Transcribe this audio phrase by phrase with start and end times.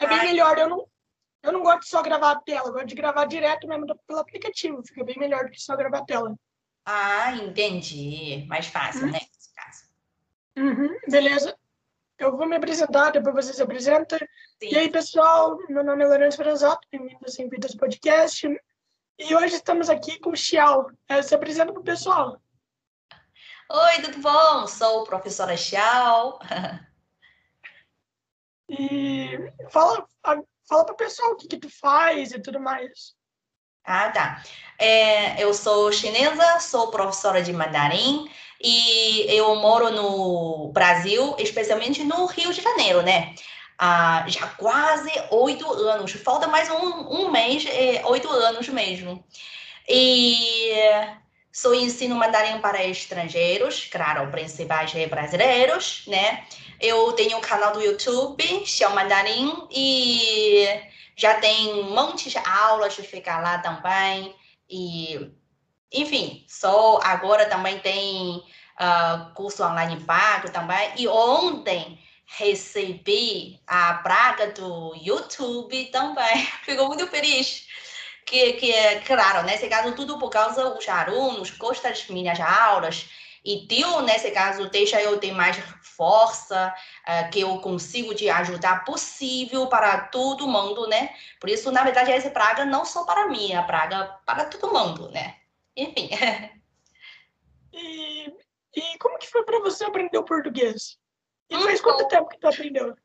[0.00, 0.58] É bem melhor.
[0.58, 0.86] Eu não,
[1.42, 4.18] eu não gosto de só gravar a tela, eu gosto de gravar direto mesmo pelo
[4.18, 4.82] aplicativo.
[4.82, 6.34] Fica bem melhor do que só gravar a tela.
[6.84, 8.44] Ah, entendi.
[8.48, 9.10] Mais fácil, hum.
[9.10, 9.20] né?
[9.20, 9.84] Nesse caso.
[10.56, 11.56] Uhum, beleza.
[12.18, 14.18] Eu vou me apresentar, depois vocês se apresentam.
[14.18, 14.68] Sim.
[14.70, 18.46] E aí, pessoal, meu nome é Lourenço Franzato, bem-vindos ao Vidas Podcast.
[19.18, 20.90] E hoje estamos aqui com o Xiao.
[21.08, 22.40] É, se apresenta para o pessoal.
[23.70, 24.66] Oi, tudo bom?
[24.66, 26.38] Sou professora Xiao.
[28.70, 30.06] e fala,
[30.68, 33.14] fala para o pessoal o que, que tu faz e tudo mais.
[33.84, 34.42] Ah, tá.
[34.78, 38.30] É, eu sou chinesa, sou professora de mandarim
[38.62, 43.34] e eu moro no Brasil, especialmente no Rio de Janeiro, né?
[43.78, 49.24] Ah, já quase oito anos, falta mais um, um mês, é, oito anos mesmo.
[49.88, 50.70] E
[51.60, 56.46] sou ensino mandarim para estrangeiros, claro, principais é brasileiros, né?
[56.80, 60.66] Eu tenho um canal do YouTube, Xiao Mandarim, e
[61.14, 64.34] já tem um monte de aulas de ficar lá também.
[64.70, 65.30] E,
[65.92, 70.92] enfim, só agora também tem uh, curso online pago também.
[70.96, 76.42] E ontem recebi a praga do YouTube também.
[76.64, 77.66] Ficou muito feliz.
[78.24, 83.08] Que, que é, claro, nesse caso, tudo por causa dos alunos gostam das minhas aulas.
[83.44, 86.74] E Deus, nesse caso, deixa eu ter mais força,
[87.06, 91.14] uh, que eu consigo te ajudar possível para todo mundo, né?
[91.40, 95.10] Por isso, na verdade, essa praga não só para mim, a praga para todo mundo,
[95.10, 95.36] né?
[95.76, 96.10] Enfim.
[97.72, 98.26] E,
[98.74, 100.98] e como que foi para você aprender o português?
[101.48, 102.96] E faz quanto tempo que tu aprendeu?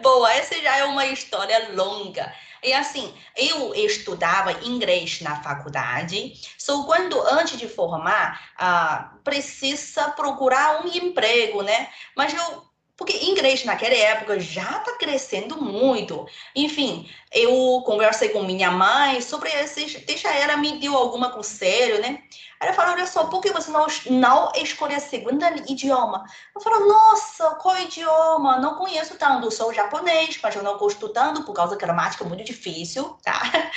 [0.00, 2.34] Boa, essa já é uma história longa.
[2.62, 10.84] E assim, eu estudava inglês na faculdade, só quando antes de formar, ah, precisa procurar
[10.84, 11.90] um emprego, né?
[12.16, 16.26] Mas eu porque inglês naquela época já está crescendo muito.
[16.54, 22.22] Enfim, eu conversei com minha mãe sobre esses, deixa ela me deu alguma conselho, né?
[22.60, 26.24] Ela falou, olha só, por que você não, não escolhe a segunda idioma?
[26.54, 28.58] Eu falo, nossa, qual idioma?
[28.58, 32.44] Não conheço tanto, sou japonês, mas eu não gosto tanto por causa da gramática muito
[32.44, 33.40] difícil, tá?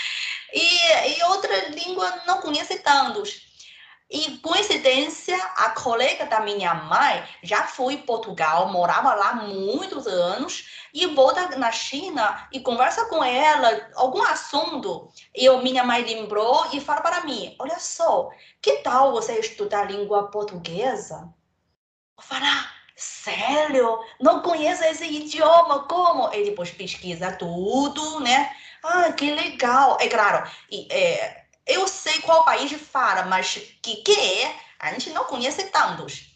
[0.54, 3.47] E, e outra língua não conheço tantos.
[4.10, 10.88] E coincidência, a colega da minha mãe já foi em Portugal, morava lá muitos anos
[10.94, 15.12] e volta na China e conversa com ela algum assunto.
[15.36, 18.30] E minha mãe lembrou e fala para mim: Olha só,
[18.62, 21.28] que tal você estudar língua portuguesa?
[22.18, 24.00] Eu falo, ah, sério?
[24.22, 25.86] Não conheço esse idioma?
[25.88, 26.34] Como?
[26.34, 28.56] E depois pesquisa tudo, né?
[28.84, 29.98] Ah, que legal.
[30.00, 35.10] É claro, e, é, eu sei qual país fala, mas que que é, a gente
[35.12, 36.32] não conhece tantos.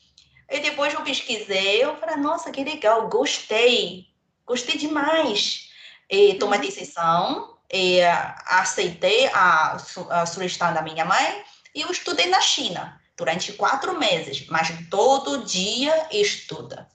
[0.50, 4.08] E depois eu pesquisei, eu falei, nossa, que legal, gostei,
[4.46, 5.69] gostei demais.
[6.09, 6.68] E tomei a uhum.
[6.68, 8.02] decisão, e
[8.47, 9.78] aceitei a,
[10.09, 11.44] a sugestão da minha mãe,
[11.74, 16.90] e eu estudei na China durante quatro meses, mas todo dia estuda.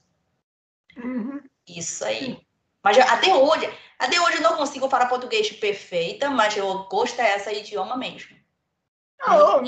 [0.97, 1.41] Uhum.
[1.67, 2.46] Isso aí.
[2.87, 7.53] Mas até hoje, até hoje eu não consigo falar português perfeita, mas eu gosto dessa
[7.53, 8.37] idioma mesmo.
[9.27, 9.65] Não,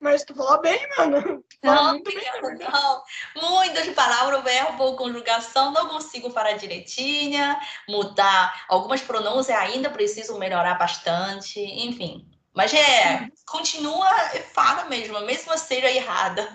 [0.00, 1.44] mas tu fala bem, mano.
[1.62, 2.24] Não, muito bem,
[2.58, 3.02] não.
[3.36, 8.64] Muitas palavras, verbo, conjugação, não consigo falar direitinha, mudar.
[8.66, 12.26] Algumas pronúncias ainda preciso melhorar bastante, enfim.
[12.54, 14.08] Mas é, continua,
[14.54, 16.48] fala mesmo, mesmo seja errada.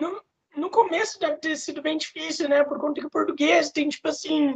[0.00, 0.22] No,
[0.56, 2.64] no começo deve ter sido bem difícil, né?
[2.64, 4.54] Por conta que o português tem, tipo assim,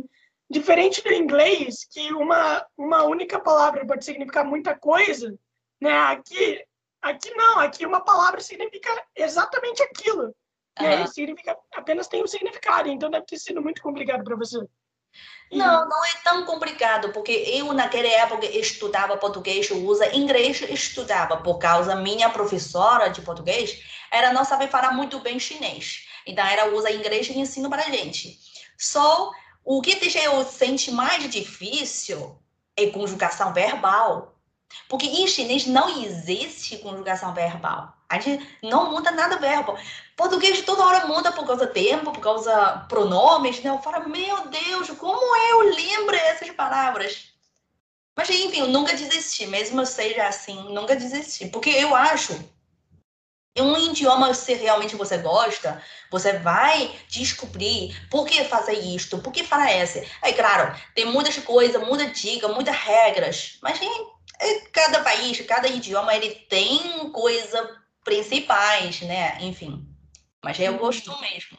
[0.50, 5.38] diferente do inglês, que uma, uma única palavra pode significar muita coisa,
[5.80, 5.92] né?
[5.92, 6.64] Aqui,
[7.00, 10.34] aqui não, aqui uma palavra significa exatamente aquilo.
[10.78, 10.86] Uhum.
[10.86, 11.06] Né?
[11.06, 14.58] Significa, apenas tem um significado, então deve ter sido muito complicado para você.
[15.52, 21.58] Não, não é tão complicado, porque eu naquela época estudava português, usa inglês, estudava por
[21.58, 26.06] causa minha professora de português, ela não sabe falar muito bem chinês.
[26.24, 28.38] Então ela usa inglês e ensina para a gente.
[28.78, 29.30] Só
[29.64, 32.40] o que deixa eu sentir mais difícil
[32.76, 34.36] é conjugação verbal.
[34.88, 37.99] Porque em chinês não existe conjugação verbal.
[38.10, 39.78] A gente não muda nada verbo.
[40.16, 43.70] Português toda hora muda por causa tempo, por causa pronomes, né?
[43.70, 47.28] Eu falo, meu Deus, como eu lembro essas palavras?
[48.16, 51.46] Mas, enfim, eu nunca desisti, mesmo seja assim, nunca desisti.
[51.46, 52.36] Porque eu acho
[53.56, 55.80] um idioma, se realmente você gosta,
[56.10, 60.04] você vai descobrir por que fazer isto, por que falar essa.
[60.20, 64.10] É claro, tem muitas coisas, muita dica, muitas regras, mas em
[64.72, 69.38] cada país, cada idioma, ele tem coisas principais, né?
[69.40, 69.86] Enfim.
[70.42, 71.58] Mas eu gosto mesmo.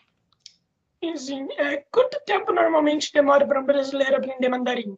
[1.16, 4.98] Sim, é, quanto tempo normalmente demora para um brasileiro aprender mandarim?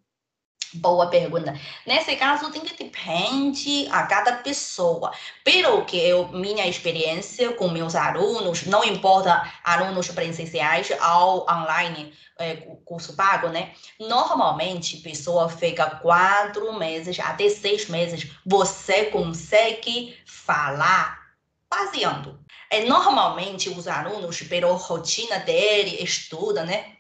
[0.74, 1.54] Boa pergunta.
[1.86, 5.12] Nesse caso, tem que depende a cada pessoa.
[5.44, 12.56] Pelo que eu, minha experiência com meus alunos, não importa alunos presenciais ou online, é,
[12.84, 13.72] curso pago, né?
[14.00, 18.32] Normalmente, pessoa fica quatro meses até seis meses.
[18.44, 21.23] Você consegue falar
[21.74, 22.40] baseando.
[22.70, 26.98] É, normalmente, os alunos, pela rotina dele, estuda, né?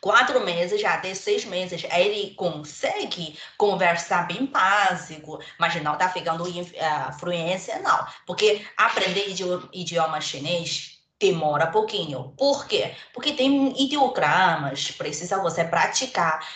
[0.00, 7.18] quatro meses até seis meses, ele consegue conversar bem básico, mas não está ficando uh,
[7.18, 8.06] fluência, não.
[8.26, 12.32] Porque aprender idioma, idioma chinês demora pouquinho.
[12.36, 12.94] Por quê?
[13.12, 16.46] Porque tem ideogramas, precisa você praticar.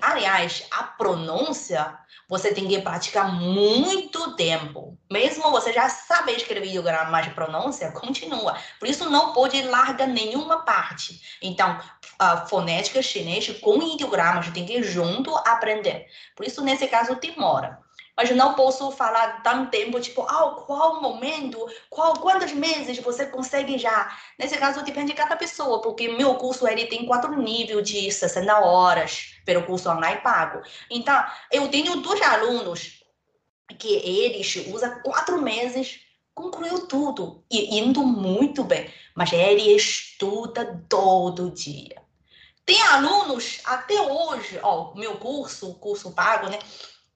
[0.00, 1.98] Aliás, a pronúncia
[2.28, 4.96] você tem que praticar muito tempo.
[5.10, 8.56] Mesmo você já sabe escrever ideograma, mas pronúncia continua.
[8.78, 11.20] Por isso não pode largar nenhuma parte.
[11.42, 11.78] Então,
[12.18, 16.06] a fonética chinês com ideogramas tem que junto aprender.
[16.34, 17.85] Por isso nesse caso demora
[18.16, 21.58] mas não posso falar tanto tempo, tipo, ah, qual momento,
[21.90, 24.16] qual, quantos meses você consegue já.
[24.38, 28.58] Nesse caso, depende de cada pessoa, porque meu curso ele tem quatro níveis de 60
[28.60, 30.62] horas pelo curso online pago.
[30.90, 33.02] Então, eu tenho dois alunos
[33.78, 41.50] que eles usam quatro meses concluiu tudo e indo muito bem, mas ele estuda todo
[41.50, 41.96] dia.
[42.66, 46.58] Tem alunos até hoje, ó, meu curso, curso pago, né?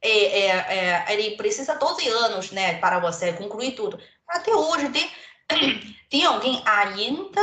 [0.02, 4.00] É, é, é, ele precisa 12 anos, né, para você concluir tudo.
[4.26, 5.11] Até hoje tem,
[6.08, 7.43] tem alguém ainda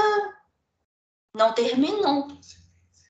[1.35, 2.27] não terminou.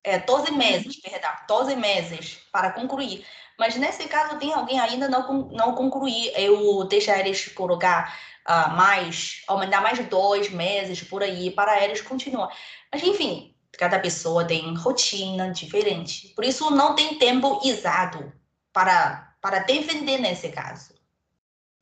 [0.03, 3.25] É 12 meses, perdão, 12 meses para concluir.
[3.57, 6.31] Mas nesse caso tem alguém ainda não não concluir.
[6.35, 8.15] Eu deixar eles colocar
[8.47, 12.55] uh, mais, aumentar mais dois meses por aí para eles continuar.
[12.91, 16.29] Mas enfim, cada pessoa tem rotina diferente.
[16.29, 18.31] Por isso não tem tempo exato
[18.71, 20.93] para para defender nesse caso.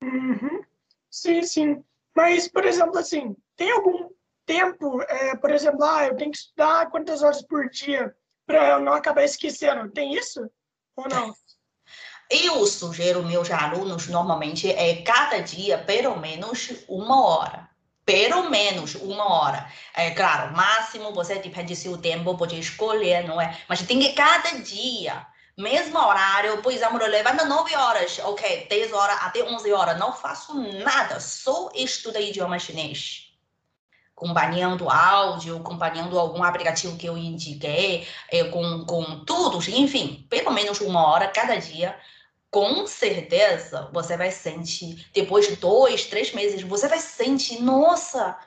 [0.02, 0.64] Uhum.
[1.10, 1.84] Sim, sim.
[2.16, 4.10] Mas, por exemplo, assim, tem algum
[4.46, 8.16] tempo, é, por exemplo, ah, eu tenho que estudar quantas horas por dia
[8.46, 9.90] para eu não acabar esquecendo?
[9.92, 10.50] Tem isso
[10.96, 11.34] ou não?
[12.28, 17.70] Eu sugiro meus alunos, normalmente, é cada dia, pelo menos uma hora.
[18.04, 19.72] Pelo menos uma hora.
[19.94, 23.56] É claro, máximo você depende do seu tempo, pode escolher, não é?
[23.70, 25.24] Mas tem que cada dia
[25.58, 30.54] mesmo horário, por exemplo, levando 9 horas, ok, 10 horas até 11 horas, não faço
[30.84, 33.32] nada, só estudo idioma chinês.
[34.16, 40.82] Acompanhando áudio, acompanhando algum aplicativo que eu indiquei, é, com, com tudo, enfim, pelo menos
[40.82, 41.98] uma hora cada dia.
[42.52, 48.38] Com certeza você vai sentir, depois de dois, três meses, você vai sentir, nossa,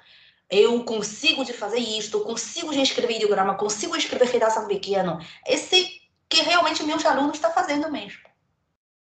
[0.51, 5.19] eu consigo de fazer isto, consigo de escrever ideograma, consigo escrever redação pequeno.
[5.47, 5.98] Esse
[6.29, 8.29] que realmente meus alunos estão tá fazendo mesmo.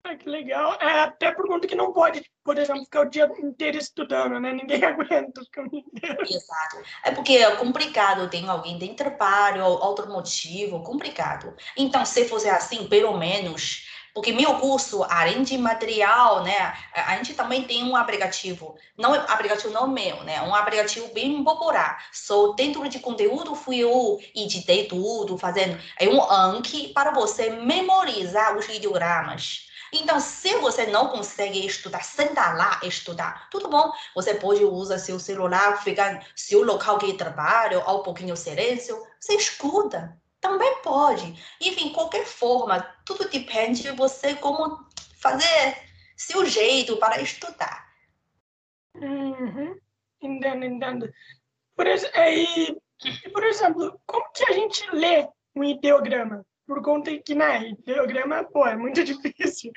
[0.03, 0.77] Ah, que legal.
[0.79, 4.53] É, até por conta que não pode, por exemplo, ficar o dia inteiro estudando, né?
[4.53, 6.23] Ninguém aguenta ficar o dia inteiro.
[6.23, 6.77] Exato.
[7.03, 11.53] É porque é complicado, tem alguém tem trabalho, outro motivo, complicado.
[11.75, 13.86] Então, se fosse assim, pelo menos
[14.17, 19.71] porque meu curso, além de material, né, a gente também tem um aplicativo, não aplicativo
[19.71, 22.03] não meu, né, um aplicativo bem popular.
[22.11, 28.57] Só dentro de conteúdo fui eu editei tudo, fazendo é um Anki para você memorizar
[28.57, 29.67] os ideogramas.
[29.93, 33.91] Então, se você não consegue estudar, sentar lá estudar, tudo bom.
[34.15, 39.35] Você pode usar seu celular, ficar seu local de trabalho, ou um pouquinho silêncio, você
[39.35, 40.17] escuta.
[40.39, 41.33] Também pode.
[41.61, 44.85] Enfim, qualquer forma, tudo depende de você como
[45.19, 45.77] fazer
[46.15, 47.87] seu jeito para estudar.
[48.95, 49.79] Uhum.
[50.21, 51.13] Entendo, entendo.
[51.75, 52.77] Por, aí,
[53.31, 56.45] por exemplo, como que a gente lê um ideograma?
[56.65, 59.71] Por conta que, né, ideograma, pô, é muito difícil.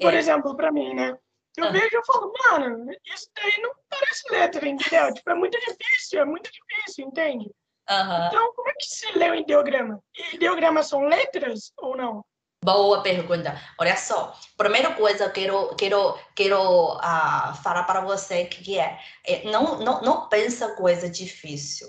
[0.00, 0.18] Por é.
[0.18, 1.16] exemplo, para mim, né?
[1.56, 1.70] Eu ah.
[1.70, 5.12] vejo e falo, mano, isso daí não parece letra, entendeu?
[5.12, 7.50] Tipo, é muito difícil, é muito difícil, entende?
[7.88, 8.26] Uhum.
[8.26, 10.00] Então, como é que se lê o ideograma?
[10.32, 12.24] Ideogramas são letras ou não?
[12.62, 13.58] Boa pergunta.
[13.78, 19.50] Olha só, primeira coisa que quero quero quero uh, falar para você que é, é
[19.50, 21.88] não não não pensa coisa difícil.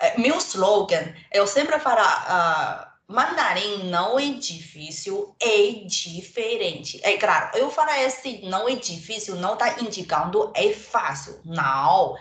[0.00, 7.00] É, meu slogan eu sempre falo uh, mandarim não é difícil, é diferente.
[7.04, 11.40] É claro, eu falo esse não é difícil, não está indicando é fácil.
[11.44, 12.16] Não,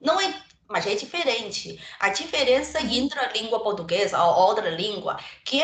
[0.00, 1.80] não é mas é diferente.
[2.00, 2.90] A diferença uhum.
[2.90, 5.62] entre a língua portuguesa ou outra língua, que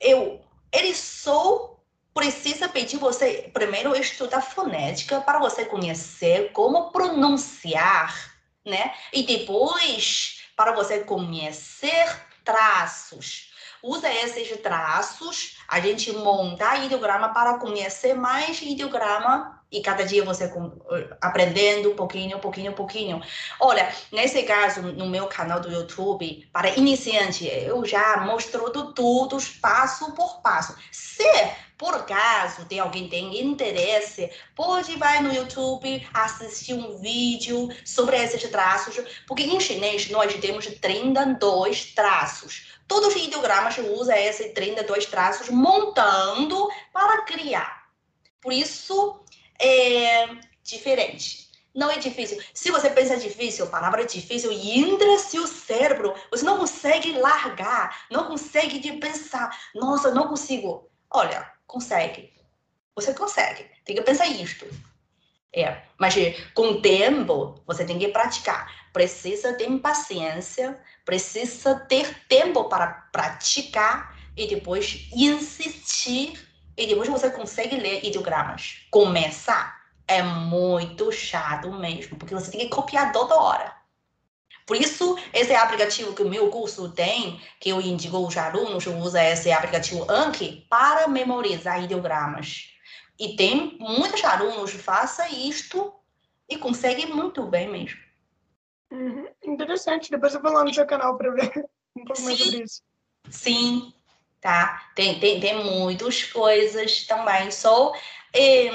[0.00, 0.40] eu,
[0.72, 1.76] ele só
[2.14, 8.34] precisa pedir você primeiro estudar fonética para você conhecer como pronunciar,
[8.64, 8.94] né?
[9.12, 13.52] E depois para você conhecer traços.
[13.82, 20.50] Usa esses traços, a gente monta ideograma para conhecer mais ideograma e cada dia você
[21.20, 23.20] aprendendo um pouquinho, um pouquinho, um pouquinho.
[23.60, 30.12] Olha, nesse caso, no meu canal do YouTube, para iniciante, eu já mostro tudo, passo
[30.12, 30.76] por passo.
[30.92, 31.24] Se
[31.76, 38.42] por acaso tem alguém tem interesse, pode vai no YouTube assistir um vídeo sobre esses
[38.50, 38.96] traços,
[39.26, 42.68] porque em chinês nós temos 32 traços.
[42.88, 47.84] Todos os ideogramas usam esses 32 traços montando para criar.
[48.40, 49.20] Por isso,
[49.60, 50.28] é
[50.62, 51.46] diferente.
[51.74, 52.42] Não é difícil.
[52.54, 56.14] Se você pensa difícil, a palavra difícil entra seu cérebro.
[56.30, 59.54] Você não consegue largar, não consegue de pensar.
[59.74, 60.90] Nossa, não consigo.
[61.10, 62.32] Olha, consegue.
[62.94, 63.66] Você consegue.
[63.84, 64.66] Tem que pensar isto.
[65.54, 66.14] É, mas
[66.54, 68.90] com o tempo, você tem que praticar.
[68.92, 76.45] Precisa ter paciência, precisa ter tempo para praticar e depois insistir
[76.76, 78.86] e depois você consegue ler ideogramas.
[78.90, 83.74] Começar é muito chato mesmo, porque você tem que copiar toda hora.
[84.66, 89.22] Por isso, esse aplicativo que o meu curso tem, que eu indico os alunos, usa
[89.22, 92.72] esse aplicativo Anki para memorizar ideogramas.
[93.18, 95.94] E tem muitos alunos que façam isto
[96.48, 98.00] e conseguem muito bem mesmo.
[98.90, 99.28] Uhum.
[99.44, 100.10] Interessante.
[100.10, 101.64] Depois eu vou lá no seu canal para ver
[101.96, 102.82] um pouco mais sobre isso.
[103.30, 103.92] Sim,
[104.46, 104.90] tá?
[104.94, 107.50] Tem, tem, tem muitas coisas também.
[107.50, 107.92] Só
[108.32, 108.70] é,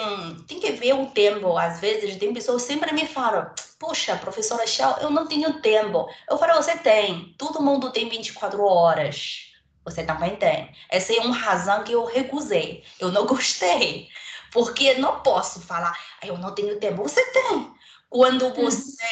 [0.45, 1.57] tem que ver o tempo.
[1.57, 3.49] Às vezes, tem pessoas sempre me falam:
[3.79, 6.09] Poxa, professora Xiao, eu não tenho tempo.
[6.29, 7.33] Eu falo: Você tem.
[7.37, 9.49] Todo mundo tem 24 horas.
[9.85, 10.69] Você também tem.
[10.89, 12.83] Essa é uma razão que eu recusei.
[12.99, 14.09] Eu não gostei.
[14.51, 17.01] Porque não posso falar: Eu não tenho tempo.
[17.03, 17.71] Você tem.
[18.09, 18.65] Quando uhum.
[18.65, 19.05] você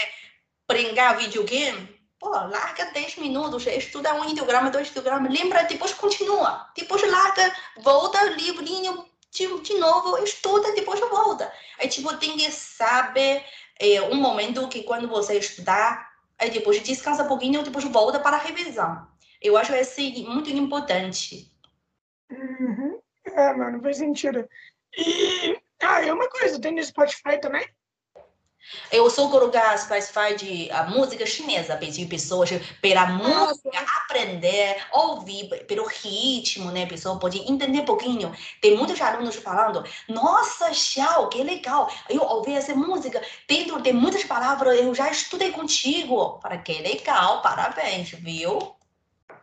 [0.67, 6.69] brincar videogame, Pô, larga 10 minutos, estuda um ideograma, dois ideogramas, lembra, depois continua.
[6.75, 11.51] Depois larga, volta, livrinho, de, de novo, estuda, depois volta.
[11.79, 13.45] Aí, tipo, tem que saber
[13.79, 18.35] é, um momento que quando você estudar, aí depois descansa um pouquinho, depois volta para
[18.35, 19.07] a revisão.
[19.41, 21.49] Eu acho esse muito importante.
[22.29, 22.99] Uhum.
[23.25, 24.45] É, mano, faz sentido.
[24.97, 27.65] E, ah, é uma coisa, tem no Spotify também?
[28.91, 32.49] Eu sou colocar Spotify de a música chinesa, pedir pessoas
[32.81, 36.83] pela música aprender, ouvir pelo ritmo, né?
[36.83, 38.35] A pessoa pode entender um pouquinho.
[38.61, 41.91] Tem muitos alunos falando, nossa, Xiao, que legal.
[42.09, 46.39] Eu ouvi essa música, dentro de muitas palavras, eu já estudei contigo.
[46.39, 48.75] Para que legal, parabéns, viu?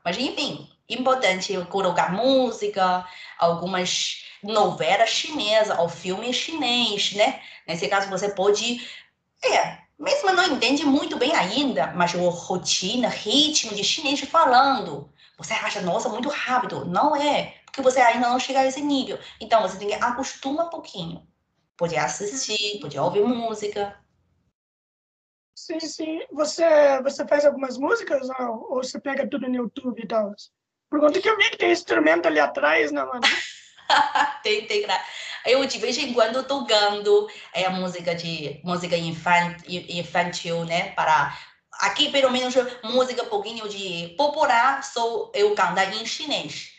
[0.04, 3.04] Mas enfim, importante colocar música,
[3.38, 7.40] algumas novelas chinesas ou filmes chinês, né?
[7.66, 8.80] Nesse caso, você pode
[9.44, 15.52] é, mesmo não entende muito bem ainda, mas a rotina, ritmo de chinês falando, você
[15.52, 16.84] acha, nossa, muito rápido.
[16.84, 19.18] Não é, porque você ainda não chega a esse nível.
[19.40, 21.26] Então, você tem que acostumar um pouquinho.
[21.76, 23.98] Pode assistir, pode ouvir música.
[25.54, 26.20] Sim, sim.
[26.32, 30.32] Você, você faz algumas músicas ou, ou você pega tudo no YouTube e tal?
[30.90, 33.20] Por conta que eu vi que tem instrumento ali atrás, né, mano?
[34.42, 34.86] tem, tem.
[35.44, 40.90] Eu de vez em quando tocando é, música de música infantil, né?
[40.92, 41.36] Para
[41.80, 46.72] aqui pelo menos música um pouquinho de popular, sou eu cantar em chinês.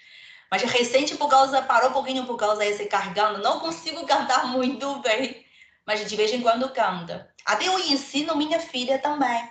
[0.49, 4.99] Mas recente por causa parou um pouquinho por causa desse carregando, não consigo cantar muito
[4.99, 5.45] bem.
[5.85, 7.33] Mas de vez em quando canta.
[7.45, 9.49] Até eu ensino minha filha também.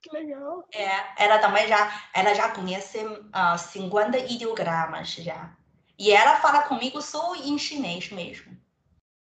[0.00, 0.66] Que legal.
[0.72, 5.54] É, ela também já, ela já conhece uh, ah, 50 ideogramas já.
[5.98, 8.56] E ela fala comigo só em chinês mesmo.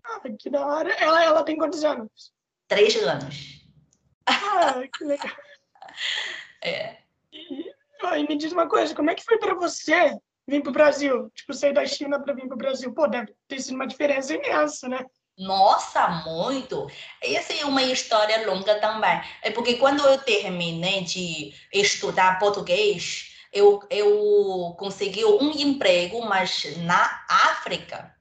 [0.04, 0.92] Ah, que da hora.
[0.94, 2.32] Ela, ela tem quantos anos?
[2.68, 3.60] Três anos.
[4.26, 5.36] Ah, que legal.
[6.62, 6.98] é.
[7.32, 7.70] E,
[8.16, 11.30] e, me diz uma coisa, como é que foi para você vir para o Brasil?
[11.34, 12.92] Tipo, sair da China para vir para o Brasil?
[12.92, 15.04] Pô, deve ter sido uma diferença imensa, né?
[15.38, 16.86] Nossa, muito!
[17.22, 19.22] Essa é uma história longa também.
[19.42, 27.24] É porque quando eu terminei de estudar português, eu, eu consegui um emprego, mas na
[27.28, 28.14] África,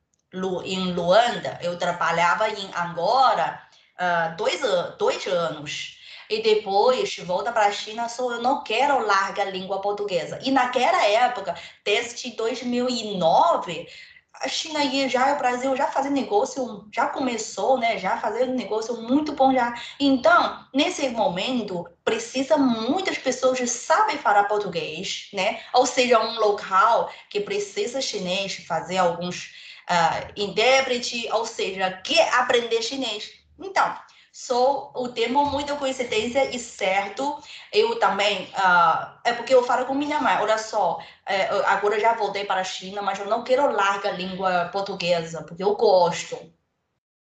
[0.63, 3.61] em Luanda, eu trabalhava em Angola
[3.99, 4.61] uh, dois,
[4.97, 5.97] dois anos.
[6.29, 10.39] E depois volta para a China, só eu não quero largar a língua portuguesa.
[10.43, 13.87] E naquela época, desde 2009,
[14.33, 17.97] a China e já o Brasil já fazendo negócio, já começou, né?
[17.97, 19.73] Já fazendo negócio muito bom já.
[19.99, 25.59] Então, nesse momento, precisa muitas pessoas sabem falar português, né?
[25.73, 29.51] Ou seja, um local que precisa chinês, fazer alguns
[29.89, 33.31] uh, intérprete, ou seja, quer aprender chinês.
[33.59, 33.93] Então,
[34.39, 37.43] só o tempo muito coincidência e certo.
[37.73, 42.13] Eu também, uh, é porque eu falo com minha mãe, olha só, é, agora já
[42.13, 46.37] voltei para a China, mas eu não quero largar a língua portuguesa, porque eu gosto.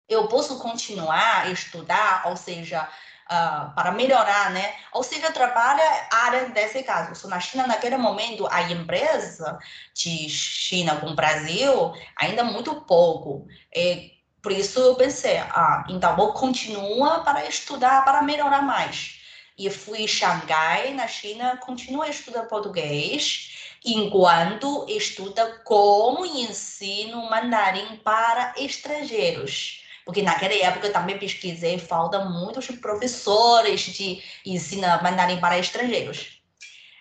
[0.10, 4.76] Eu posso continuar estudar, ou seja, uh, para melhorar, né?
[4.92, 7.16] Ou seja, trabalha área desse caso.
[7.16, 9.58] So, na China, naquele momento, a empresa
[9.94, 13.48] de China com o Brasil ainda muito pouco.
[13.74, 14.17] E,
[14.48, 19.20] por isso eu pensei, ah, então vou continuar para estudar, para melhorar mais.
[19.58, 27.98] E fui em Xangai, na China, continuo a estudar português, enquanto estuda como ensino mandarim
[27.98, 29.84] para estrangeiros.
[30.06, 36.42] Porque naquela época eu também pesquisei, falta muitos professores de ensino mandarim para estrangeiros.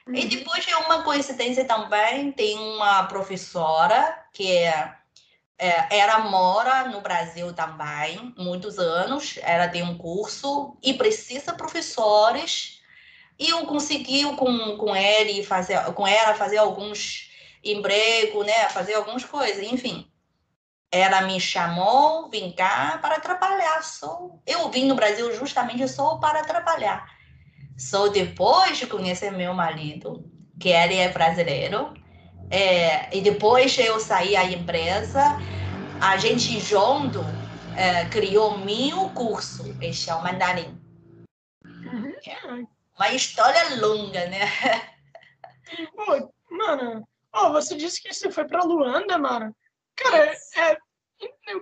[0.04, 0.16] Uhum.
[0.16, 4.96] E depois, é uma coincidência também, tem uma professora que é
[5.58, 9.38] é, ela mora no Brasil também, muitos anos.
[9.42, 12.80] Ela tem um curso e precisa professores.
[13.38, 17.30] E eu consegui com, com ele fazer, com ela fazer alguns
[17.64, 18.68] empregos, né?
[18.70, 20.10] Fazer algumas coisas, enfim.
[20.90, 23.82] Ela me chamou, vim cá para trabalhar.
[23.82, 27.06] Só eu vim no Brasil justamente só para trabalhar.
[27.78, 30.24] Só depois de conhecer meu marido,
[30.58, 31.92] que ele é brasileiro,
[32.50, 35.38] é, e depois eu saí da empresa,
[36.00, 37.20] a gente junto
[37.76, 40.80] é, criou mil cursos, este é o mandarim.
[41.64, 42.66] Uhum.
[42.96, 44.40] Uma história longa, né?
[45.94, 49.54] Pô, mano, oh, você disse que você foi para Luanda, mano.
[49.96, 50.78] Cara, é,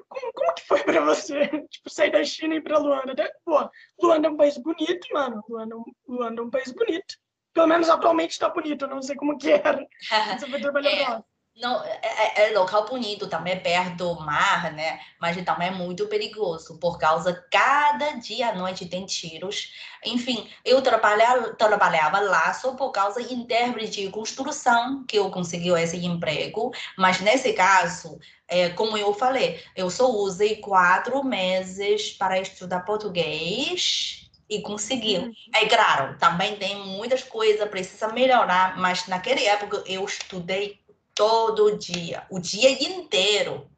[0.09, 3.15] como, como que foi para você, tipo, sair da China e ir para Luanda?
[3.45, 3.69] Pô,
[4.01, 5.43] Luanda é um país bonito, mano.
[5.49, 7.15] Luanda, é Luanda é um país bonito.
[7.55, 9.87] Pelo menos atualmente está bonito, não sei como que era.
[10.39, 11.25] Você foi trabalhar é, lá.
[11.57, 14.99] Não, é, é, é, local bonito, também é perto do mar, né?
[15.21, 19.73] Mas também é muito perigoso, por causa cada dia à noite tem tiros.
[20.05, 25.97] Enfim, eu trabalhava, trabalhava lá só por causa intérprete de construção que eu consegui esse
[26.05, 26.73] emprego.
[26.99, 28.19] Mas nesse caso,
[28.49, 35.33] é, como eu falei, eu só usei quatro meses para estudar português e conseguiu.
[35.55, 40.81] É claro, também tem muitas coisas, precisa melhorar, mas naquela época eu estudei
[41.15, 43.71] todo dia, o dia inteiro.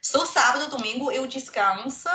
[0.00, 2.08] Só sábado, domingo eu descanso,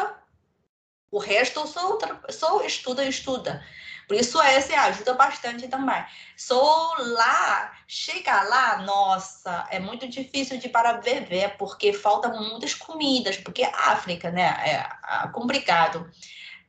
[1.11, 1.97] o resto só,
[2.29, 3.63] só estuda e estuda.
[4.07, 6.03] Por isso essa ajuda bastante também.
[6.35, 13.37] Só lá, chegar lá, nossa, é muito difícil de para viver, porque falta muitas comidas,
[13.37, 14.55] porque África, né?
[14.65, 16.09] É, é complicado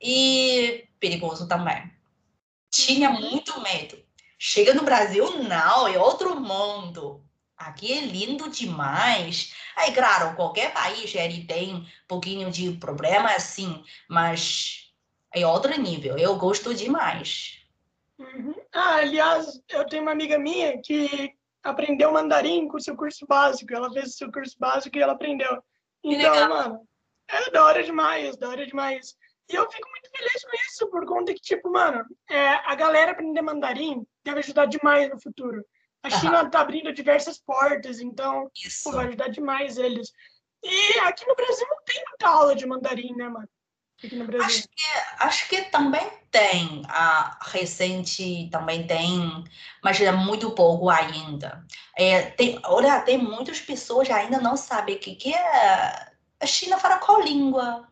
[0.01, 0.50] e
[1.01, 1.91] perigoso também.
[2.71, 3.21] Tinha uhum.
[3.21, 3.99] muito medo.
[4.39, 7.25] Chega no Brasil, não, é outro mundo.
[7.57, 9.53] Aqui é lindo demais.
[9.77, 14.91] Aí, claro, qualquer país ele tem um pouquinho de problema assim, mas
[15.35, 16.17] é outro nível.
[16.17, 17.59] Eu gosto demais.
[18.19, 18.55] Uhum.
[18.73, 23.75] Ah, aliás, eu tenho uma amiga minha que aprendeu mandarim com seu curso básico.
[23.75, 25.63] Ela fez o seu curso básico e ela aprendeu.
[26.03, 26.89] Então, mano,
[27.29, 29.17] é da hora demais, da hora demais.
[29.51, 33.13] E eu fico muito feliz com isso, por conta que, tipo, mano, é, a galera
[33.13, 35.65] aprender mandarim deve ajudar demais no futuro.
[36.03, 38.51] A China está abrindo diversas portas, então
[38.85, 40.11] pô, vai ajudar demais eles.
[40.63, 43.49] E aqui no Brasil não tem muita aula de mandarim, né, mano?
[44.03, 44.47] Aqui no Brasil.
[44.47, 46.83] Acho que, acho que também tem.
[46.89, 49.45] A recente também tem,
[49.83, 51.67] mas é muito pouco ainda.
[51.97, 56.13] É, tem, olha, tem muitas pessoas que ainda não sabem o que, que é.
[56.41, 57.90] A China fala qual língua?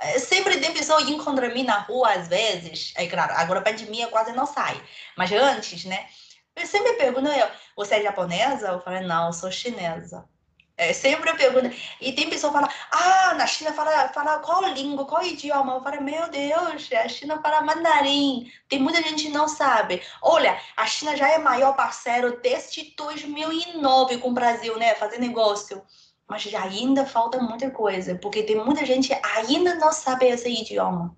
[0.00, 2.92] É, sempre tem pessoa que encontra mim na rua às vezes.
[2.96, 4.80] É claro, agora a pandemia quase não sai.
[5.16, 6.06] Mas antes, né?
[6.54, 8.68] Eu sempre pergunto, eu, você é japonesa?
[8.68, 10.28] Eu falei, não, eu sou chinesa.
[10.76, 11.74] É, sempre eu pergunto.
[12.00, 15.74] E tem pessoa que fala, ah, na China fala, fala qual língua, qual idioma?
[15.74, 18.50] Eu falo, meu Deus, a China fala mandarim.
[18.68, 20.00] Tem muita gente que não sabe.
[20.22, 24.94] Olha, a China já é maior parceiro desde 2009 com o Brasil, né?
[24.94, 25.84] Fazer negócio
[26.28, 31.16] mas ainda falta muita coisa, porque tem muita gente ainda não sabe esse idioma.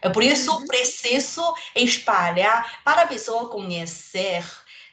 [0.00, 0.66] É por isso uhum.
[0.66, 4.44] preciso espalhar para a pessoa conhecer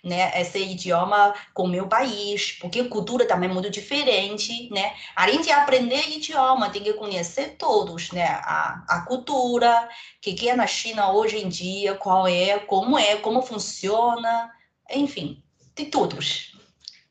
[0.03, 4.93] né, esse idioma com o meu país, porque a cultura também é muito diferente, né?
[5.15, 8.25] Além de aprender idioma, tem que conhecer todos, né?
[8.25, 12.97] A, a cultura, o que, que é na China hoje em dia, qual é, como
[12.97, 14.51] é, como funciona,
[14.89, 15.43] enfim,
[15.75, 16.57] tem todos.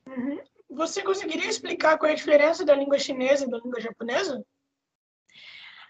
[0.07, 0.39] Uhum.
[0.71, 4.45] Você conseguiria explicar qual é a diferença da língua chinesa e da língua japonesa?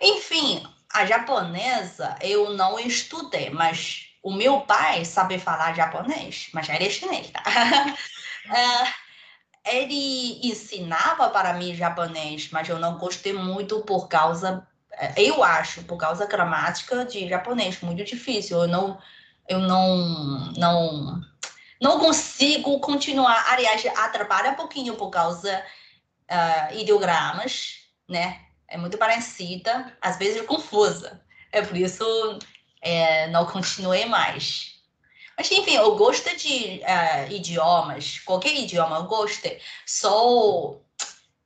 [0.01, 0.63] Enfim,
[0.93, 6.91] a japonesa eu não estudei, mas o meu pai sabe falar japonês, mas ele é
[6.91, 7.43] chinês, tá?
[9.67, 14.67] é, ele ensinava para mim japonês, mas eu não gostei muito por causa
[14.99, 18.63] é, eu acho, por causa gramática de japonês, muito difícil.
[18.63, 18.99] Eu não,
[19.49, 21.21] eu não, não,
[21.81, 23.45] não consigo continuar.
[23.49, 25.65] Aliás, atrapalha um pouquinho por causa
[26.31, 28.41] uh, ideogramas, né?
[28.69, 31.21] É muito parecida, às vezes confusa.
[31.51, 32.05] É por isso
[32.83, 34.75] é, não continuei mais.
[35.37, 39.49] Mas, enfim, eu gosto de uh, idiomas, qualquer idioma eu gosto.
[39.87, 40.77] Só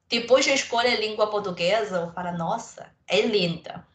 [0.09, 3.87] depois de escolher a língua portuguesa, eu falo, nossa, é linda.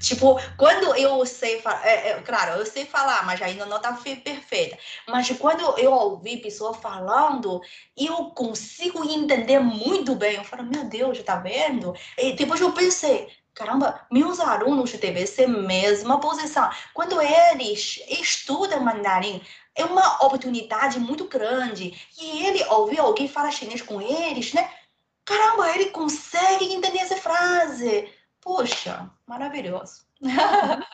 [0.00, 3.92] Tipo, quando eu sei falar, é, é, claro, eu sei falar, mas ainda não está
[3.92, 4.78] perfeita.
[5.06, 7.60] Mas quando eu ouvi pessoa falando,
[7.96, 10.36] eu consigo entender muito bem.
[10.36, 11.94] Eu falo, meu Deus, tá vendo?
[12.16, 16.70] E depois eu pensei, caramba, meus alunos devem ser mesma posição.
[16.94, 19.42] Quando eles estudam mandarim,
[19.74, 21.92] é uma oportunidade muito grande.
[22.20, 24.70] E ele ouvir alguém falar chinês com eles, né?
[25.24, 28.08] Caramba, ele consegue entender essa frase.
[28.48, 30.06] Poxa, maravilhoso.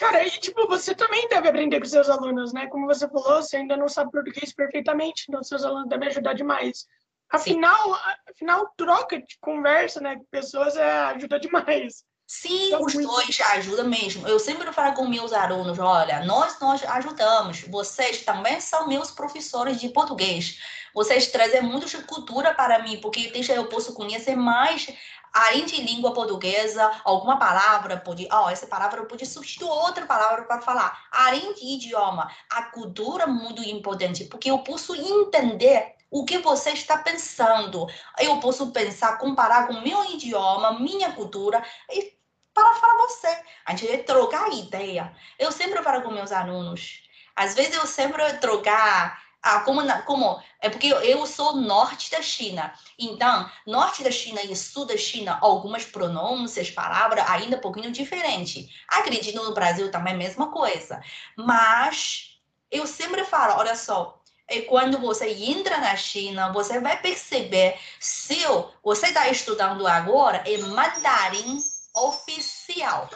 [0.00, 2.66] Cara, e tipo, você também deve aprender com seus alunos, né?
[2.66, 6.88] Como você falou, você ainda não sabe português perfeitamente, então seus alunos devem ajudar demais.
[7.30, 7.96] Afinal,
[8.28, 12.04] afinal, troca de conversa, né, com pessoas é, ajuda demais.
[12.26, 13.06] Sim, então, os muito...
[13.06, 14.26] dois ajudam mesmo.
[14.26, 17.60] Eu sempre falo com meus alunos, olha, nós nós ajudamos.
[17.68, 20.58] Vocês também são meus professores de português.
[20.92, 24.88] Vocês trazem muito de cultura para mim, porque deixa eu posso conhecer mais
[25.34, 30.44] além de língua portuguesa, alguma palavra pode, ó, oh, essa palavra pode substituir outra palavra
[30.44, 31.06] para falar.
[31.10, 36.70] Além de idioma, a cultura é muito importante, porque eu posso entender o que você
[36.70, 37.88] está pensando.
[38.20, 42.14] Eu posso pensar, comparar com meu idioma, minha cultura e
[42.54, 43.36] para falar você.
[43.66, 45.12] A gente vai trocar ideia.
[45.36, 47.02] Eu sempre falo com meus alunos.
[47.34, 52.72] Às vezes eu sempre trocar ah, como, como é porque eu sou norte da China.
[52.98, 58.70] Então, norte da China e sul da China, algumas pronúncias, palavras ainda um pouquinho diferente.
[58.88, 61.02] Acredito no Brasil também a mesma coisa.
[61.36, 62.38] Mas
[62.70, 68.38] eu sempre falo, olha só, é quando você entra na China, você vai perceber se
[68.82, 71.58] você está estudando agora é mandarim
[71.94, 73.10] oficial,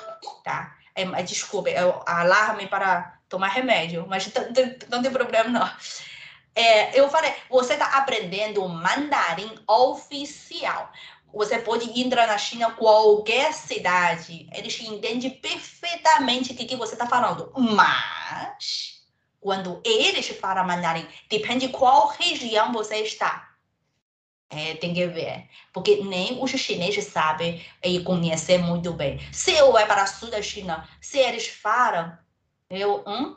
[0.45, 0.77] tá?
[0.95, 4.31] É, desculpa, é alarme para tomar remédio, mas
[4.91, 5.71] não tem problema não.
[6.59, 10.91] É, eu falei, você está aprendendo mandarim oficial.
[11.33, 17.07] Você pode entrar na China, qualquer cidade, eles entendem perfeitamente o que, que você está
[17.07, 17.53] falando.
[17.57, 19.05] Mas,
[19.39, 23.51] quando eles falam mandarim, depende qual região você está.
[24.51, 29.21] É, tem que ver, porque nem os chineses sabem e conhecem muito bem.
[29.31, 32.19] Se eu vou para o sul da China, se eles falam,
[32.69, 33.37] eu, hum,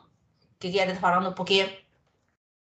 [0.58, 1.34] que, que eles estão falando?
[1.34, 1.81] Porque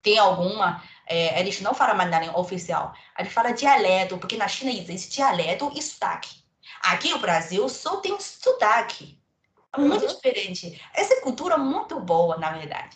[0.07, 5.17] tem alguma, é, eles não falam mandarim oficial, eles falam dialeto, porque na China existe
[5.17, 6.29] dialeto e sotaque.
[6.81, 9.19] Aqui no Brasil só tem sotaque.
[9.75, 10.15] É muito uhum.
[10.15, 10.81] diferente.
[10.93, 12.95] Essa cultura é muito boa, na verdade.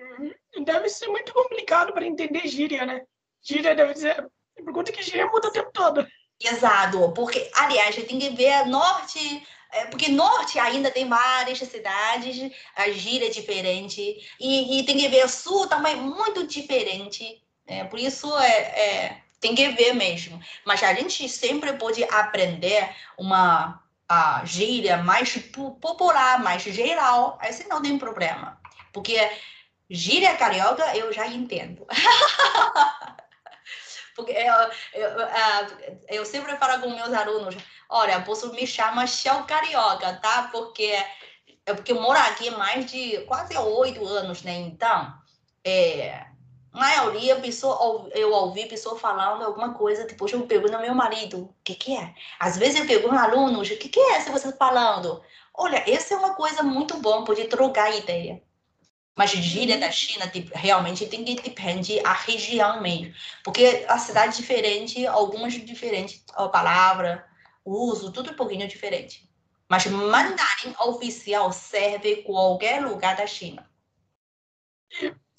[0.00, 0.64] Uhum.
[0.64, 3.02] Deve ser muito complicado para entender gíria, né?
[3.42, 4.26] Gíria deve ser.
[4.56, 6.06] Por conta que gíria muda o tempo todo.
[6.40, 12.88] Exato, porque, aliás, tem que ver norte, é, porque norte ainda tem várias cidades, a
[12.90, 14.00] gíria é diferente,
[14.38, 17.42] e, e tem que ver sul também muito diferente.
[17.66, 20.40] É, por isso é, é, tem que ver mesmo.
[20.64, 25.36] Mas a gente sempre pode aprender uma a gíria mais
[25.80, 28.60] popular, mais geral, aí não tem problema.
[28.92, 29.18] Porque
[29.88, 31.86] gíria carioca eu já entendo.
[34.14, 34.54] Porque eu,
[34.94, 35.28] eu, eu,
[36.08, 37.56] eu sempre falo com meus alunos,
[37.88, 40.48] olha, posso me chamar Shell Carioca, tá?
[40.52, 40.92] Porque
[41.66, 44.52] é porque eu moro aqui mais de quase oito anos, né?
[44.52, 45.14] Então,
[45.64, 46.26] é,
[46.72, 51.54] maioria pessoa, eu ouvi pessoa falando alguma coisa, depois eu pergunto ao meu marido, o
[51.64, 52.14] que que é?
[52.38, 55.22] Às vezes eu pergunto alunos, o que que é se você está falando?
[55.54, 58.42] Olha, essa é uma coisa muito bom, pode trocar ideia.
[59.16, 63.14] Mas gíria da China tipo, realmente tem que depende a região mesmo.
[63.44, 67.24] Porque a cidade é diferente, algumas diferentes, a palavra,
[67.64, 69.28] o uso, tudo um pouquinho diferente.
[69.68, 73.68] Mas mandarim oficial serve qualquer lugar da China.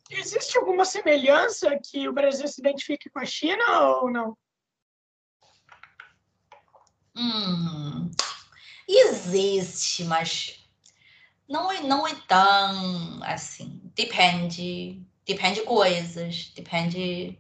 [0.10, 4.38] Existe alguma semelhança que o Brasil se identifique com a China ou não?
[7.16, 8.12] Hum,
[8.88, 10.65] existe, mas
[11.48, 13.82] não é, não é tão assim.
[13.96, 15.02] Depende.
[15.26, 16.50] Depende de coisas.
[16.56, 17.40] Depende.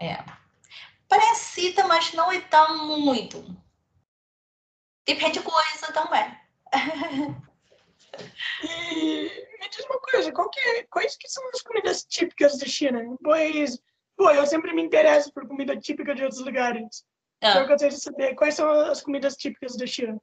[0.00, 0.24] É.
[1.08, 3.44] Parecida, mas não é tão muito.
[5.06, 6.38] Depende de coisa também.
[8.62, 12.66] e me diz uma coisa, qual que é, quais que são as comidas típicas da
[12.66, 13.00] China?
[13.22, 13.78] Pois,
[14.16, 17.04] pô, eu sempre me interesso por comida típica de outros lugares.
[17.42, 17.50] Ah.
[17.50, 20.18] Então eu gostaria de saber quais são as comidas típicas da China.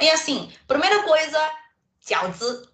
[0.00, 1.38] E assim, primeira coisa,
[2.08, 2.66] Jiaozi.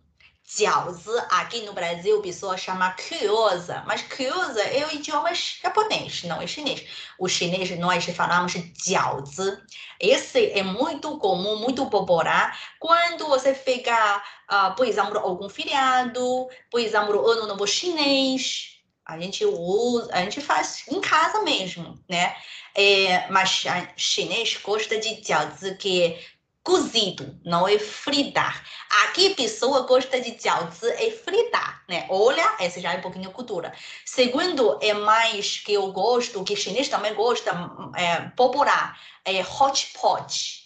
[0.46, 6.40] Jiaozi, aqui no Brasil, a pessoa chama criosa, mas criosa é o idioma japonês, não
[6.40, 6.86] é chinês.
[7.18, 9.58] O chinês nós falamos jiaozi.
[9.98, 16.78] Esse é muito comum, muito popular, quando você fica, uh, por exemplo, algum feriado, por
[16.78, 18.74] exemplo, ano novo chinês,
[19.06, 22.36] a gente usa, a gente faz em casa mesmo, né?
[22.74, 23.64] É, mas
[23.96, 26.18] chinês gosta de jiaozi, que
[26.64, 28.64] cozido, não é fritar.
[29.04, 32.06] Aqui pessoa gosta de jiaozi, é fritar, né?
[32.08, 33.72] Olha, essa já é um pouquinho cultura.
[34.04, 37.50] Segundo, é mais que eu gosto, que chinês também gosta,
[37.94, 40.64] é, popular, é hot pot.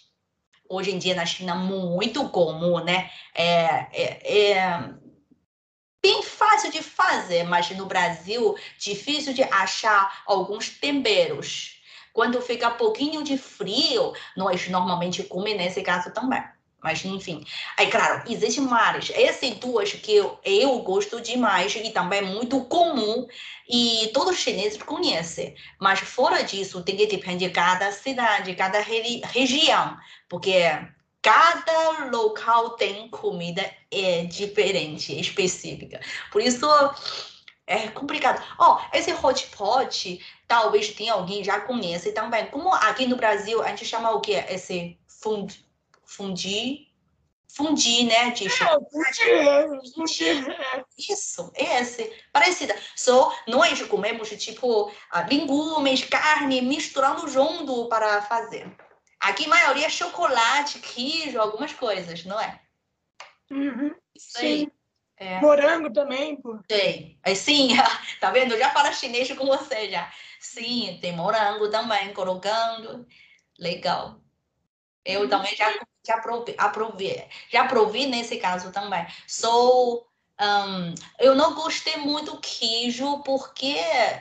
[0.69, 3.11] Hoje em dia na China muito comum, né?
[3.35, 4.89] É, é, é
[6.01, 11.78] bem fácil de fazer, mas no Brasil difícil de achar alguns temperos
[12.19, 16.43] quando fica pouquinho de frio, nós normalmente comemos nesse caso também.
[16.83, 17.45] Mas, enfim.
[17.77, 19.09] Aí, claro, existem várias.
[19.11, 23.25] Essas duas que eu, eu gosto demais e também é muito comum
[23.69, 25.55] e todos os chineses conhecem.
[25.79, 29.97] Mas, fora disso, tem que depender de cada cidade, cada região.
[30.27, 30.63] Porque
[31.21, 36.01] cada local tem comida é diferente, específica.
[36.33, 36.67] Por isso,
[37.69, 38.43] é complicado.
[38.57, 42.47] Ó, oh, esse hot pot talvez tenha alguém já conheça também.
[42.47, 44.31] Como aqui no Brasil, a gente chama o que?
[44.31, 45.63] Esse fundi,
[46.03, 46.87] fundi,
[47.47, 48.31] fundi, né?
[48.31, 50.83] De é, fundi, é.
[50.97, 52.75] Isso, esse, parecida.
[52.95, 54.91] Só nós comemos, tipo,
[55.29, 58.75] legumes, carne, misturando junto para fazer.
[59.19, 62.59] Aqui, a maioria é chocolate, queijo, algumas coisas, não é?
[63.51, 64.71] Uhum, Isso aí.
[65.19, 65.41] É.
[65.41, 66.57] Morango também, pô.
[66.65, 67.19] Tem.
[67.21, 67.69] Aí sim,
[68.21, 68.53] tá vendo?
[68.53, 70.09] Eu já falo chinês com você já.
[70.39, 73.05] Sim, tem morango também, colocando.
[73.59, 74.21] Legal.
[75.03, 75.29] Eu uhum.
[75.29, 75.77] também já,
[76.07, 79.05] já provei, aprovei, já provei nesse caso também.
[79.27, 80.07] Sou
[80.39, 83.75] um, eu não gostei muito queijo porque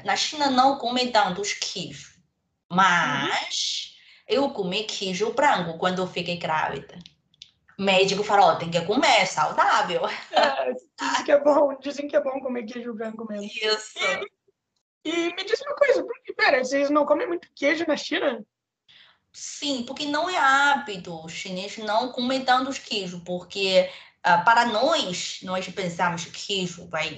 [0.04, 2.18] na China não comem tantos queijos.
[2.68, 3.94] Mas
[4.28, 4.34] uhum.
[4.34, 6.98] eu comi queijo branco quando eu fiquei grávida
[7.78, 10.02] médico falou, oh, tem que comer, é saudável.
[10.32, 13.46] É, dizem que é bom, dizem que é bom comer queijo branco mesmo.
[13.46, 13.98] Isso.
[15.04, 18.44] E, e me diz uma coisa, porque, pera, vocês não comem muito queijo na China?
[19.32, 21.24] Sim, porque não é hábito.
[21.24, 23.88] Os chineses não comem tantos queijos, porque
[24.26, 27.14] uh, para nós, nós pensamos que queijo vai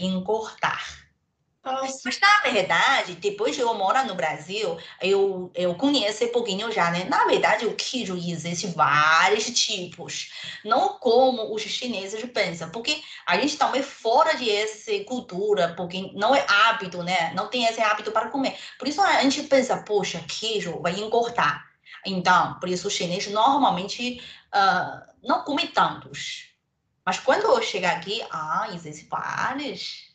[1.61, 2.01] encurtar.
[2.05, 6.91] Mas, na verdade, depois de eu morar no Brasil, eu, eu conheço um pouquinho já,
[6.91, 7.05] né?
[7.05, 10.31] Na verdade, o queijo existe vários tipos.
[10.65, 16.35] Não como os chineses pensam, porque a gente também fora de essa cultura, porque não
[16.35, 17.33] é hábito, né?
[17.35, 18.57] Não tem esse hábito para comer.
[18.79, 21.69] Por isso a gente pensa, poxa, queijo vai engordar.
[22.07, 24.23] Então, por isso os chineses normalmente
[24.55, 26.49] uh, não comem tantos.
[27.05, 30.10] Mas quando eu chegar aqui, ah, existem vários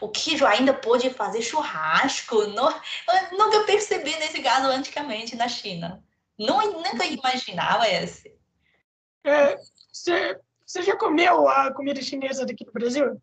[0.00, 2.46] o queijo ainda pode fazer churrasco.
[2.48, 6.02] Não, eu nunca percebi nesse caso antigamente na China.
[6.38, 8.34] Não, nunca imaginava esse.
[9.24, 9.56] É,
[9.92, 13.20] você, você já comeu a comida chinesa daqui no Brasil?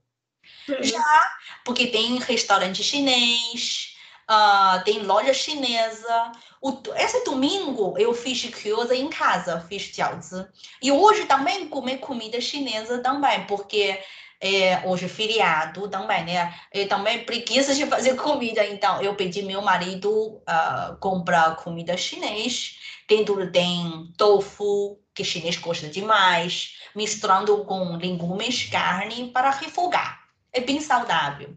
[0.82, 1.32] Já,
[1.64, 3.96] porque tem restaurante chinês,
[4.30, 6.32] uh, tem loja chinesa.
[6.62, 10.48] O, esse domingo eu fiz gyoza em casa, fiz jiaozi.
[10.82, 14.02] E hoje também comi comida chinesa também, porque
[14.42, 16.54] é, hoje feriado também, né?
[16.74, 22.80] E também preguiça de fazer comida, então eu pedi meu marido uh, comprar comida chinês.
[23.08, 30.22] Dentro tem tofu, que chinês gosta demais, misturando com legumes, carne para refogar.
[30.52, 31.56] É bem saudável.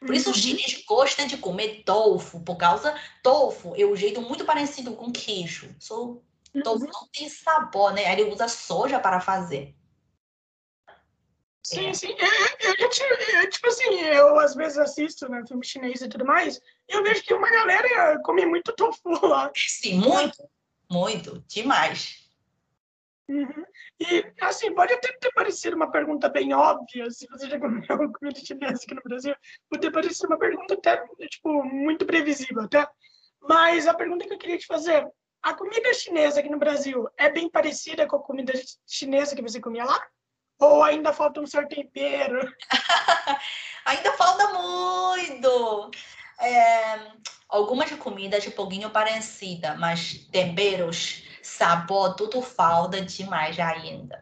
[0.00, 0.34] Por isso, uhum.
[0.34, 5.10] o chinês gosta de comer tofu, por causa tofu é um jeito muito parecido com
[5.10, 5.74] queijo.
[5.78, 6.16] Só
[6.62, 6.90] tofu uhum.
[6.92, 8.12] não tem sabor, né?
[8.12, 9.74] Ele usa soja para fazer.
[11.64, 11.94] Sim, é.
[11.94, 12.14] sim.
[12.18, 16.24] Eu, eu, eu, eu, tipo assim, eu às vezes assisto né, filme chinês e tudo
[16.24, 19.50] mais, e eu vejo que uma galera come muito tofu lá.
[19.56, 20.46] Sim, muito,
[20.90, 22.22] muito, demais.
[23.26, 23.64] Uhum.
[23.98, 27.80] E, assim, pode até ter parecido uma pergunta bem óbvia, se você já comeu
[28.12, 29.34] comida chinesa aqui no Brasil,
[29.70, 32.86] pode ter parecido uma pergunta até, tipo, muito previsível até.
[33.40, 35.06] Mas a pergunta que eu queria te fazer,
[35.42, 38.52] a comida chinesa aqui no Brasil é bem parecida com a comida
[38.86, 40.06] chinesa que você comia lá?
[40.58, 42.40] Ou ainda falta um certo tempero?
[43.84, 45.90] ainda falta muito!
[46.40, 47.12] É,
[47.48, 54.20] algumas comidas um pouquinho parecidas, mas temperos, sabor, tudo falta demais ainda.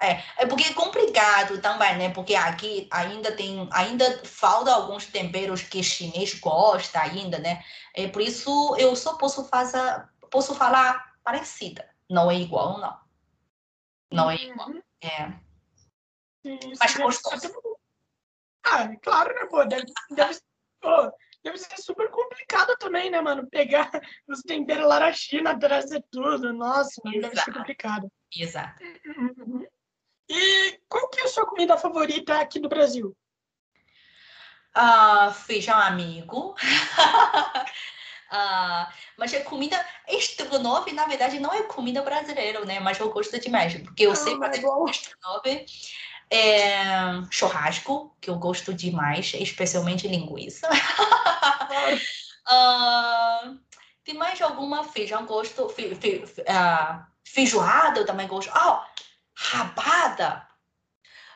[0.00, 2.10] É, é porque é complicado também, né?
[2.10, 7.64] Porque aqui ainda tem, ainda falta alguns temperos que chinês gosta ainda, né?
[7.94, 12.96] É por isso eu só posso fazer, posso falar parecida, não é igual, não.
[14.10, 14.68] Não é igual.
[14.68, 14.82] Uhum.
[15.02, 15.47] É.
[16.48, 17.02] Sim, Mas sim.
[17.02, 17.52] gostoso.
[18.64, 19.64] Ah, claro, né, pô?
[19.64, 20.40] Deve, deve,
[20.80, 21.12] pô,
[21.44, 23.46] deve ser super complicado também, né, mano?
[23.50, 23.90] Pegar
[24.26, 26.52] os temperos lá na China, trazer tudo.
[26.54, 28.10] Nossa, mano, deve ser complicado.
[28.34, 28.82] Exato.
[28.82, 29.66] Uhum.
[30.30, 33.16] E qual que é a sua comida favorita aqui do Brasil?
[34.74, 36.54] Ah, feijão amigo.
[38.30, 42.78] Ah, mas a comida estrogonofe, na verdade, não é comida brasileira, né?
[42.78, 44.86] Mas eu gosto demais, porque eu sei fazer é bom.
[44.86, 45.64] estrogonofe.
[46.30, 50.68] É, churrasco, que eu gosto demais, especialmente linguiça.
[52.50, 53.52] Ah,
[54.04, 55.68] tem mais alguma feijão gosto?
[55.68, 58.50] Fe, fe, fe- ah, feijoada eu também gosto.
[58.54, 58.86] Ah,
[59.34, 60.48] rabada.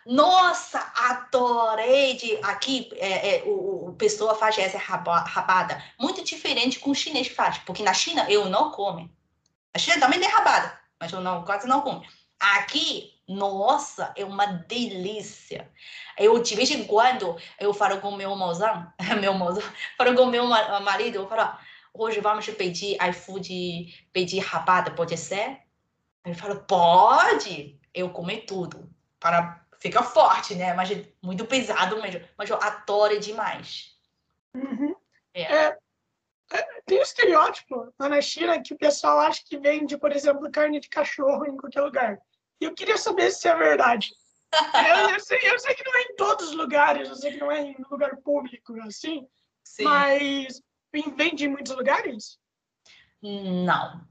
[0.04, 6.80] Nossa, adorei de aqui é, é, o, o pessoa faz essa raba- rabada muito diferente
[6.80, 9.08] com o chinês que faz, porque na China eu não como.
[9.74, 12.04] A China também tem rabada, mas eu não quase não como.
[12.40, 15.70] Aqui, nossa, é uma delícia.
[16.18, 19.62] Eu de vez em quando eu falo com meu mozão, meu mozão,
[19.96, 21.60] falo com meu ma- marido, eu falo, "Ah,
[21.94, 25.60] hoje vamos pedir iFood, pedir rabada, pode ser?
[26.24, 27.78] Ele fala, pode.
[27.92, 28.88] Eu comer tudo
[29.20, 30.72] para ficar forte, né?
[30.74, 32.22] Mas é muito pesado mesmo.
[32.38, 33.92] Mas eu adoro demais.
[34.54, 34.94] Uhum.
[35.34, 35.42] É.
[35.42, 35.78] É,
[36.52, 40.50] é, tem um estereótipo lá na China que o pessoal acha que vende, por exemplo,
[40.50, 42.18] carne de cachorro em qualquer lugar.
[42.62, 44.12] E eu queria saber se é verdade.
[44.86, 47.38] Eu, eu sei, eu sei que não é em todos os lugares, eu sei que
[47.38, 49.26] não é em lugar público, assim,
[49.64, 49.84] Sim.
[49.84, 50.60] mas
[51.16, 52.38] vende em muitos lugares?
[53.22, 54.06] Não.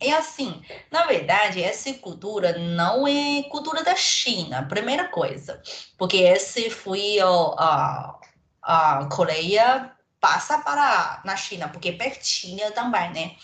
[0.00, 5.60] É assim, na verdade, essa cultura não é cultura da China, primeira coisa.
[5.98, 8.20] Porque esse foi a,
[8.62, 13.36] a Coreia passa para na China, porque pertinho também, né?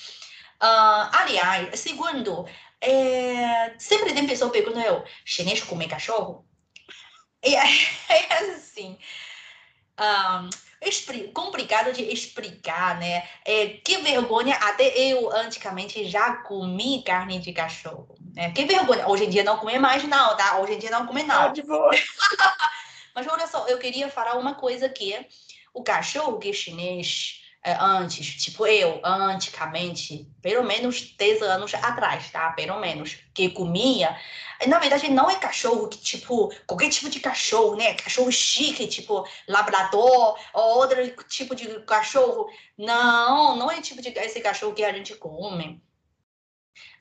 [0.60, 2.46] Ah, aliás, segundo,
[2.80, 6.44] é, sempre tem pessoa perguntando eu, chinês come cachorro?
[7.42, 7.62] E é,
[8.08, 8.98] é assim,
[9.96, 10.48] ah,
[10.82, 13.28] expli- complicado de explicar, né?
[13.44, 18.16] É, que vergonha, até eu antigamente já comi carne de cachorro.
[18.34, 18.52] Né?
[18.52, 20.58] Que vergonha, hoje em dia não come mais não, tá?
[20.58, 21.52] Hoje em dia não come Ah, não.
[21.52, 21.90] de boa.
[23.14, 25.26] Mas olha só, eu queria falar uma coisa que
[25.74, 32.30] o cachorro que é chinês é, antes, tipo eu, antigamente, pelo menos 10 anos atrás,
[32.30, 32.50] tá?
[32.52, 34.16] Pelo menos, que comia,
[34.66, 37.94] na verdade não é cachorro que, tipo, qualquer tipo de cachorro, né?
[37.94, 40.96] Cachorro chique, tipo labrador, ou outro
[41.28, 42.48] tipo de cachorro.
[42.76, 45.82] Não, não é tipo de esse cachorro que a gente come.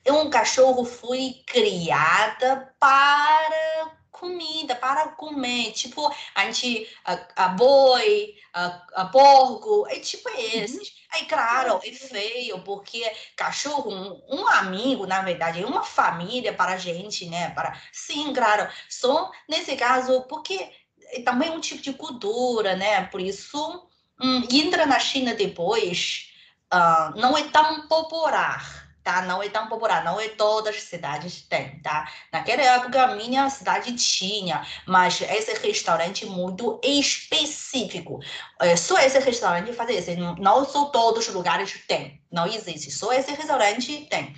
[0.04, 5.72] É um cachorro foi criada para comida, para comer.
[5.72, 10.94] Tipo, a gente, a, a boi, a, a porco, é tipo esses.
[11.10, 16.72] Aí, claro, é feio, porque cachorro, um, um amigo, na verdade, é uma família para
[16.72, 17.50] a gente, né?
[17.50, 18.68] Para, sim, claro.
[18.88, 20.70] Só nesse caso, porque
[21.12, 23.04] é também um tipo de cultura, né?
[23.06, 23.88] Por isso,
[24.20, 26.30] hum, entra na China depois,
[26.70, 29.22] ah, não é tão popular tá?
[29.22, 32.10] Não é tão popular, não é todas as cidades têm, tá?
[32.32, 38.20] Naquela época, a minha cidade tinha, mas esse restaurante muito específico.
[38.60, 43.12] É, só esse restaurante faz isso, não, são todos os lugares tem, não existe, só
[43.12, 44.34] esse restaurante tem.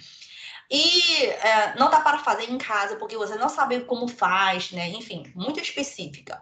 [0.70, 4.88] E é, não dá para fazer em casa, porque você não sabe como faz, né?
[4.90, 6.40] Enfim, muito específica.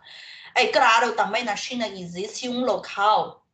[0.55, 3.48] É claro, também na China existe um local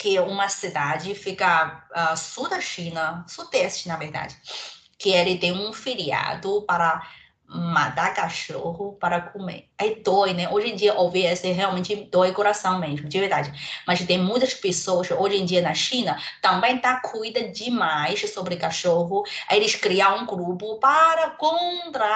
[0.00, 4.34] que uma cidade fica uh, sul da China, sudeste, na verdade,
[4.98, 7.06] que ele tem um feriado para
[7.46, 9.68] matar cachorro para comer.
[9.76, 10.48] É dói, né?
[10.48, 13.52] Hoje em dia, ouvir esse realmente dói coração mesmo, de verdade.
[13.86, 19.22] Mas tem muitas pessoas, hoje em dia na China, também tá cuida demais sobre cachorro.
[19.50, 22.06] Eles criam um grupo para contra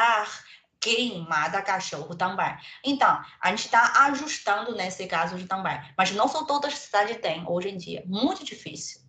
[0.85, 2.55] quem mata cachorro também.
[2.85, 5.81] Então, a gente está ajustando nesse caso também.
[5.97, 8.05] Mas não são todas as cidades têm hoje em dia.
[8.07, 9.01] Muito difícil.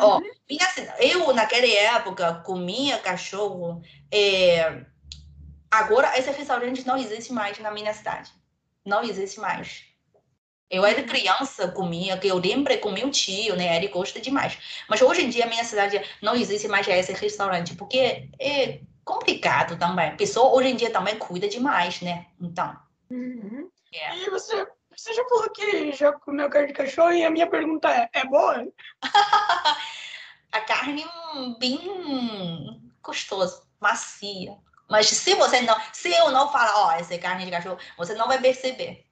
[0.00, 3.80] Ó, minha cida- eu, naquela época, comia cachorro.
[4.10, 4.84] é,
[5.70, 8.30] Agora, esse restaurante não existe mais na minha cidade.
[8.84, 9.82] Não existe mais.
[10.70, 13.76] Eu era criança, comia, que eu lembro com meu tio, né?
[13.76, 14.56] Ele gosta demais.
[14.88, 19.78] Mas hoje em dia, a minha cidade não existe mais esse restaurante, porque é complicado
[19.78, 20.16] também.
[20.16, 22.26] Pessoa hoje em dia também cuida demais, né?
[22.40, 22.76] Então,
[23.10, 23.70] Uhum.
[23.92, 24.16] É.
[24.18, 27.88] E você, você já falou que já comeu carne de cachorro e a minha pergunta
[27.88, 28.66] é, é boa?
[30.52, 31.80] a carne hum, bem
[33.02, 34.56] gostosa, macia.
[34.90, 38.14] Mas se você não, se eu não falar, ó, essa é carne de cachorro, você
[38.14, 39.06] não vai perceber.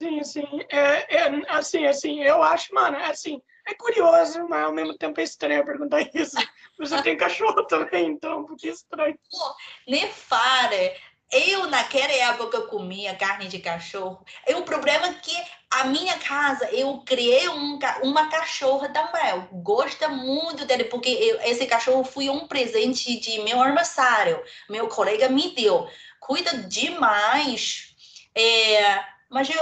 [0.00, 0.60] Sim, sim.
[0.70, 5.20] É, é, assim, assim, eu acho, mano, é assim, é curioso, mas ao mesmo tempo
[5.20, 6.36] é estranho perguntar isso.
[6.78, 9.18] Você tem cachorro também, então, porque é estranho.
[9.30, 9.54] Pô,
[9.86, 10.92] nem fale.
[11.30, 14.24] Eu, naquela época, comia carne de cachorro.
[14.46, 15.36] E o problema é que
[15.70, 19.30] a minha casa, eu criei um, uma cachorra também.
[19.30, 24.42] Eu gosto muito dele, porque eu, esse cachorro foi um presente de meu aniversário.
[24.70, 25.86] Meu colega me deu.
[26.18, 27.94] Cuida demais.
[28.34, 29.60] É, mas eu,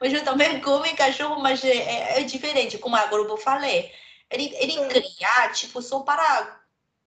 [0.00, 3.92] mas eu também como cachorro, mas é, é, é diferente, como agora eu falei.
[4.30, 6.60] Ele, ele criar, tipo, só para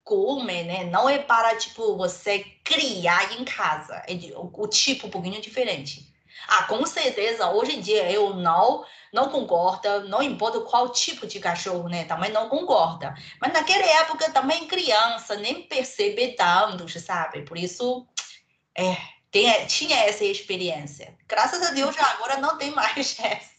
[0.03, 0.85] comer, né?
[0.85, 3.95] Não é para, tipo, você criar em casa.
[4.07, 6.09] É o, o tipo um pouquinho diferente.
[6.47, 11.39] Ah, com certeza, hoje em dia eu não não concordo, não importa qual tipo de
[11.39, 12.05] cachorro, né?
[12.05, 13.13] Também não concorda.
[13.41, 17.41] Mas naquela época também criança nem percebe tanto, sabe?
[17.41, 18.07] Por isso,
[18.75, 18.95] é,
[19.31, 21.17] tem, tinha essa experiência.
[21.27, 23.58] Graças a Deus, agora não tem mais essa.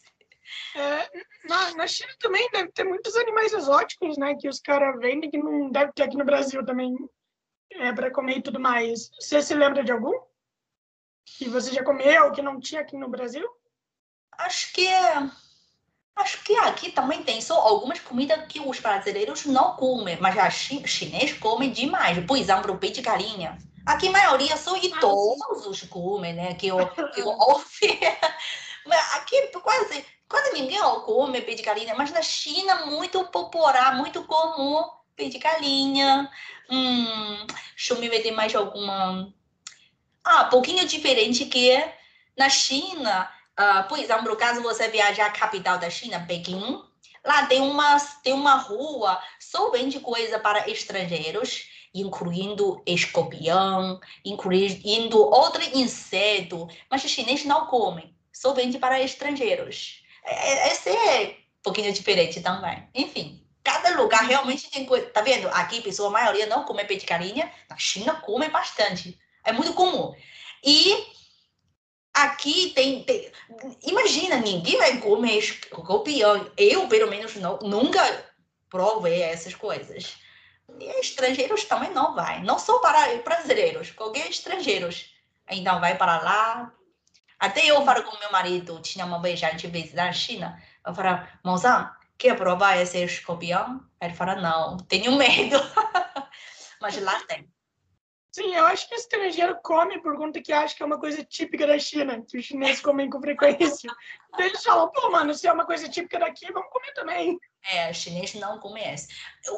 [0.75, 1.11] É,
[1.49, 4.35] na, na China também deve ter muitos animais exóticos, né?
[4.35, 6.97] Que os caras vendem que não deve ter aqui no Brasil também
[7.73, 9.11] é, para comer e tudo mais.
[9.19, 10.19] Você se lembra de algum?
[11.25, 13.49] Que você já comeu, que não tinha aqui no Brasil?
[14.39, 14.87] Acho que
[16.17, 20.91] Acho que aqui também tem só algumas comidas que os brasileiros não comem, mas os
[20.91, 22.23] chineses comem demais.
[22.27, 23.57] Por exemplo, peito de galinha.
[23.87, 26.55] Aqui a maioria são idosos comem, né?
[26.55, 27.99] Que eu, que eu ouvi.
[29.15, 34.83] Aqui quase, quase ninguém come peito de galinha, mas na China muito popular, muito comum
[35.17, 36.31] peito de galinha.
[36.71, 39.33] Hum, deixa eu me ver, tem mais alguma...
[40.25, 41.83] Ah, pouquinho diferente que
[42.37, 46.83] na China, uh, por exemplo, caso você viajar à capital da China, Pequim,
[47.25, 55.63] lá tem uma, tem uma rua só vende coisa para estrangeiros incluindo escorpião, incluindo outro
[55.77, 60.03] inseto, mas os chineses não comem, só vende para estrangeiros.
[60.25, 62.89] É, é, esse é um pouquinho diferente também.
[62.95, 65.07] Enfim, cada lugar realmente tem coisa.
[65.07, 65.49] Tá vendo?
[65.49, 69.19] Aqui, pessoa, a maioria não come galinha, na China come bastante.
[69.45, 70.15] É muito comum.
[70.65, 71.07] E
[72.13, 73.31] aqui tem, tem,
[73.83, 78.03] imagina ninguém vai comer escorpião eu pelo menos não, nunca
[78.69, 80.17] provei essas coisas
[80.79, 82.43] e estrangeiros também não vai.
[82.43, 85.13] Não só para brasileiros, qualquer estrangeiros.
[85.49, 86.73] Então vai para lá.
[87.41, 90.95] Até eu falo com meu marido, tinha uma vez a gente visitar a China, eu
[90.95, 93.83] falo, mozão, quer provar esse escorpião?
[94.01, 95.57] Ele fala, não, tenho medo.
[96.81, 97.51] Mas lá tem.
[98.33, 101.25] Sim, eu acho que o estrangeiro come por conta que acha que é uma coisa
[101.25, 103.91] típica da China, que os chineses comem com frequência.
[104.33, 107.37] Então eles falam, pô, mano, se é uma coisa típica daqui, vamos comer também.
[107.65, 109.09] É, chinês não conhece.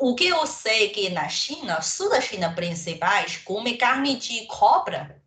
[0.01, 4.47] O que eu sei é que na China, sul da China principais, come carne de
[4.47, 5.22] cobra.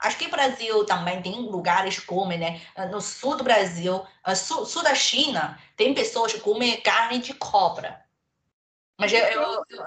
[0.00, 2.60] Acho que o Brasil também tem lugares que comem, né?
[2.90, 8.04] No sul do Brasil, sul, sul da China, tem pessoas que comem carne de cobra.
[8.98, 9.84] Mas eu, eu, eu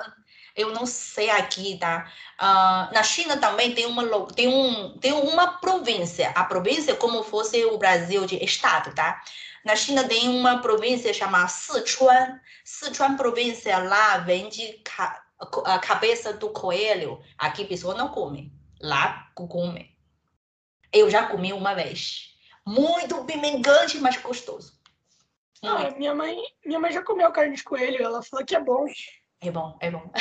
[0.55, 2.11] eu não sei aqui, tá?
[2.39, 7.63] Uh, na China também tem uma, tem, um, tem uma província, a província como fosse
[7.65, 9.21] o Brasil de estado, tá?
[9.65, 12.39] Na China tem uma província chamada Sichuan.
[12.63, 15.23] Sichuan província lá vende ca,
[15.65, 17.19] a cabeça do coelho.
[17.37, 18.51] Aqui a pessoa não come,
[18.81, 19.92] lá come.
[20.93, 22.37] Eu já comi uma vez.
[22.65, 24.79] Muito pimentante, mas gostoso.
[25.63, 28.85] Ah, minha mãe, minha mãe já comeu carne de coelho, ela falou que é bom.
[29.41, 30.11] É bom, é bom.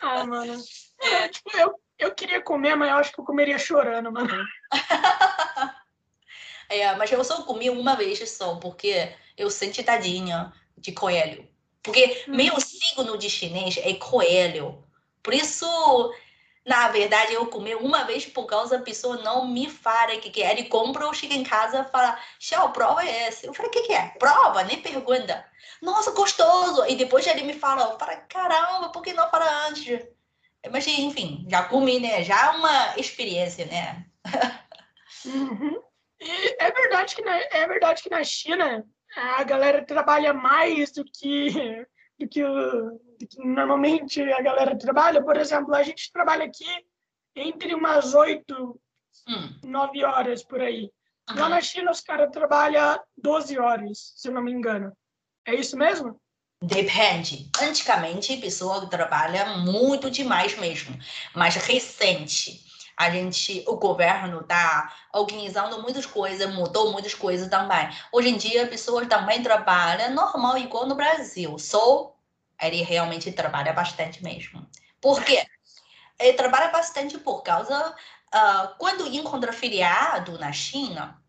[0.00, 0.62] ah, mano.
[1.00, 4.44] É, tipo, eu, eu queria comer, mas eu acho que eu comeria chorando, mano.
[6.68, 11.48] é, mas eu só comi uma vez só, porque eu senti tadinha de coelho.
[11.82, 12.34] Porque hum.
[12.34, 14.84] meu signo de chinês é coelho.
[15.22, 15.66] Por isso,
[16.66, 20.30] na verdade, eu comi uma vez por causa da pessoa não me fala o que,
[20.30, 20.52] que é.
[20.52, 23.46] Ele compra, eu chego em casa e fala, Xiao, prova esse.
[23.46, 24.08] Eu falei, o que, que é?
[24.18, 25.44] Prova, nem pergunta.
[25.82, 26.86] Nossa, gostoso!
[26.86, 30.06] E depois ele me fala, eu falo, caramba, por que não para antes?
[30.70, 32.24] Mas, enfim, já comi, né?
[32.24, 34.06] Já é uma experiência, né?
[35.26, 35.82] Uhum.
[36.20, 38.84] E é verdade que na, é verdade que na China
[39.16, 41.86] a galera trabalha mais do que
[42.18, 42.40] do que,
[43.26, 45.22] que normalmente a galera trabalha.
[45.22, 46.66] Por exemplo, a gente trabalha aqui
[47.36, 48.80] entre umas oito,
[49.28, 49.58] hum.
[49.64, 50.90] nove horas por aí.
[51.30, 51.38] Uhum.
[51.38, 54.92] Lá na China, os caras trabalham 12 horas, se não me engano.
[55.46, 56.20] É isso mesmo?
[56.62, 57.50] Depende.
[57.60, 60.96] Antigamente, a pessoa trabalha muito demais mesmo.
[61.34, 62.64] Mas recente,
[62.96, 67.88] a gente, o governo está organizando muitas coisas, mudou muitas coisas também.
[68.12, 71.58] Hoje em dia, a pessoa também trabalha normal, igual no Brasil.
[71.58, 72.13] Só
[72.60, 74.66] ele realmente trabalha bastante mesmo.
[75.00, 75.46] Por quê?
[76.18, 77.94] Ele trabalha bastante por causa,
[78.34, 81.20] uh, quando encontra feriado na China,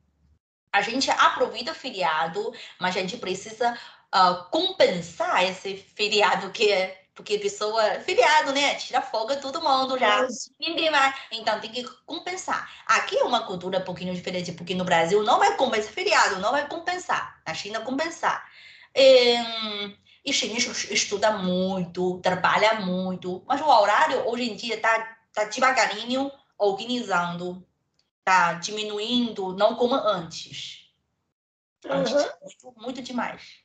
[0.71, 3.77] a gente aproveita feriado, mas a gente precisa
[4.13, 8.75] uh, compensar esse feriado que é porque pessoa, feriado, né?
[8.75, 10.27] Tira folga todo mundo já.
[10.59, 11.13] Ninguém vai.
[11.31, 12.69] Então tem que compensar.
[12.85, 16.51] Aqui é uma cultura um pouquinho diferente, porque no Brasil não vai compensar feriado, não
[16.51, 17.41] vai compensar.
[17.47, 18.45] Na China, compensar.
[18.93, 19.37] E,
[20.25, 26.31] e chinês estuda muito, trabalha muito, mas o horário hoje em dia tá, tá devagarinho
[26.57, 27.65] organizando,
[28.23, 30.91] tá diminuindo, não como antes.
[31.87, 32.29] Antes, uhum.
[32.41, 33.63] muito, muito demais.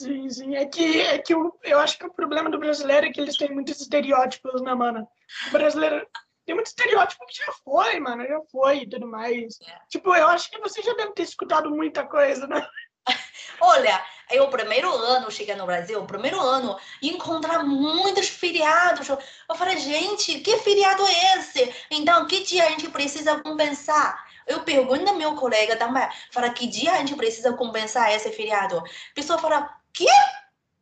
[0.00, 0.54] Sim, sim.
[0.54, 3.36] É que, é que eu, eu acho que o problema do brasileiro é que eles
[3.36, 5.08] têm muitos estereótipos, né, mano?
[5.48, 6.06] O brasileiro
[6.44, 9.58] tem muito estereótipo que já foi, mano, já foi e tudo mais.
[9.60, 9.78] É.
[9.88, 12.66] Tipo, eu acho que você já deve ter escutado muita coisa, né?
[13.60, 19.08] Olha, eu, o primeiro ano, cheguei no Brasil, o primeiro ano, encontrar muitos feriados.
[19.08, 21.74] Eu falei, gente, que feriado é esse?
[21.90, 24.24] Então, que dia a gente precisa compensar?
[24.46, 28.78] Eu pergunto ao meu colega também, fala, que dia a gente precisa compensar esse feriado?
[28.78, 30.08] A pessoa fala, que?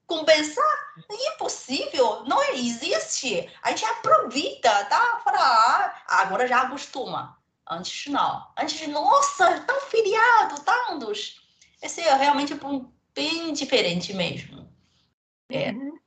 [0.07, 0.64] Compensar?
[1.11, 3.51] É impossível, não existe.
[3.62, 5.20] A gente aproveita, tá?
[5.22, 7.39] Fala, ah, agora já acostuma.
[7.70, 8.47] Antes não.
[8.57, 11.47] Antes, nossa, tão feriado, tantos.
[11.83, 12.59] Esse é realmente
[13.14, 14.68] bem diferente mesmo.
[15.49, 15.70] É.
[15.70, 15.99] Uhum.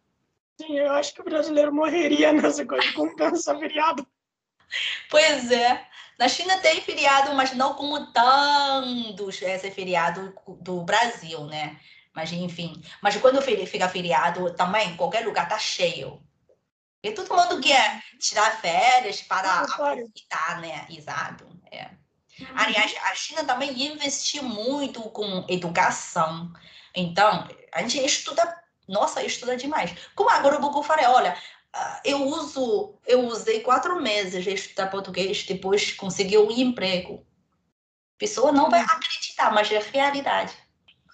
[0.60, 4.06] Sim, eu acho que o brasileiro morreria nessa coisa de compensar feriado.
[5.10, 5.88] Pois é.
[6.20, 11.80] Na China tem feriado, mas não como tantos esse feriado do Brasil, né?
[12.14, 16.22] Mas enfim, mas quando fica feriado, também qualquer lugar tá cheio.
[17.04, 20.86] E todo mundo quer tirar férias para aproveitar, né?
[20.90, 21.48] Exato.
[21.72, 21.90] É.
[22.56, 26.52] Aliás, a China também investiu muito com educação.
[26.96, 29.94] Então, a gente estuda, nossa, estuda demais.
[30.16, 31.38] Como agora o Google falei, olha,
[31.74, 37.26] ah, eu uso, eu usei quatro meses de estudar português, depois consegui um emprego.
[38.16, 38.88] A pessoa não vai uhum.
[38.92, 40.56] acreditar, mas é realidade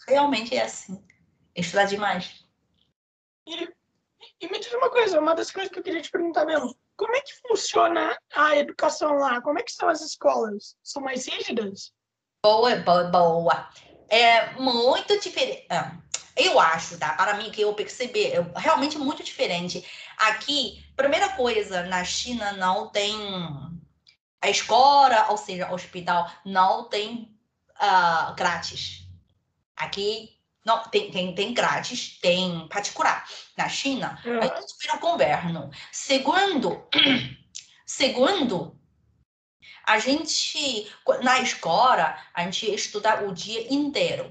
[0.07, 1.03] realmente é assim.
[1.55, 2.45] Estudar demais.
[3.45, 3.67] E,
[4.41, 6.75] e me diz uma coisa, uma das coisas que eu queria te perguntar mesmo.
[6.97, 9.39] Como é que funciona a educação lá?
[9.41, 10.75] Como é que são as escolas?
[10.83, 11.91] São mais rígidas?
[12.43, 13.69] Boa, boa, boa.
[14.09, 15.67] É muito diferente.
[15.69, 15.95] Ah,
[16.35, 17.13] eu acho, tá?
[17.13, 19.85] Para mim, que eu percebi, é realmente muito diferente.
[20.17, 23.15] Aqui, primeira coisa, na China não tem
[24.41, 27.37] a escola, ou seja, hospital, não tem
[27.79, 29.07] uh, grátis.
[29.75, 30.36] Aqui
[30.67, 33.25] não, tem, tem, tem grátis, tem particular.
[33.57, 34.41] Na China, uhum.
[34.41, 35.71] tudo pelo governo.
[35.93, 36.85] Segundo,
[37.87, 38.77] segundo,
[39.85, 40.91] a gente,
[41.23, 44.29] na escola, a gente estuda o dia inteiro.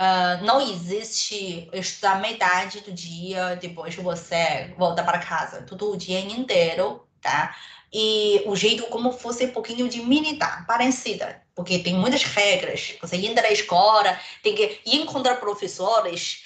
[0.00, 5.62] Uh, não existe estudar metade do dia, depois você volta para casa.
[5.62, 7.56] Tudo o dia inteiro, tá?
[7.92, 12.94] E o jeito como fosse um pouquinho de militar, parecida porque tem muitas regras.
[13.00, 16.44] Você entra na escola, tem que encontrar professores,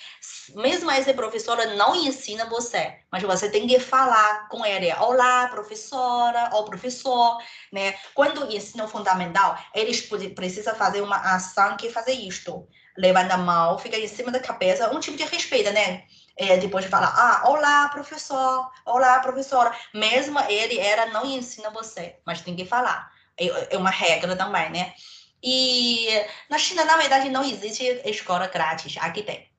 [0.54, 4.90] mesmo esse professor não ensina você, mas você tem que falar com ele.
[4.94, 7.36] Olá, professora, ou professor,
[7.70, 7.94] né?
[8.14, 10.00] Quando ensino fundamental, eles
[10.34, 12.66] precisam fazer uma ação que fazer isto.
[12.96, 16.04] Levanta a mão, fica em cima da cabeça, um tipo de respeito, né?
[16.38, 19.76] É, depois fala, ah, olá, professor, olá, professora.
[19.92, 23.11] Mesmo ele era, não ensina você, mas tem que falar.
[23.38, 24.94] É, é uma regra também, né?
[25.42, 26.08] E
[26.48, 28.96] na China, na verdade, não existe escola grátis.
[28.98, 29.50] Aqui tem.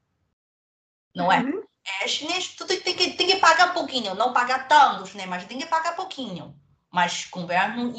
[1.13, 1.39] Não é?
[1.39, 1.63] Uhum.
[2.01, 4.15] É, chinês, tu tem que, tem que pagar um pouquinho.
[4.15, 5.26] Não pagar tantos, né?
[5.26, 6.57] Mas tem que pagar pouquinho.
[6.89, 7.93] Mas o governo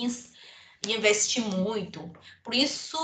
[0.87, 2.11] investe muito.
[2.43, 2.97] Por isso,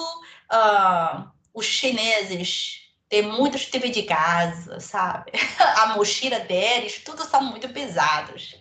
[0.50, 5.32] uh, os chineses têm muitos tipos de casa, sabe?
[5.76, 8.56] A mochila deles, tudo são muito pesados.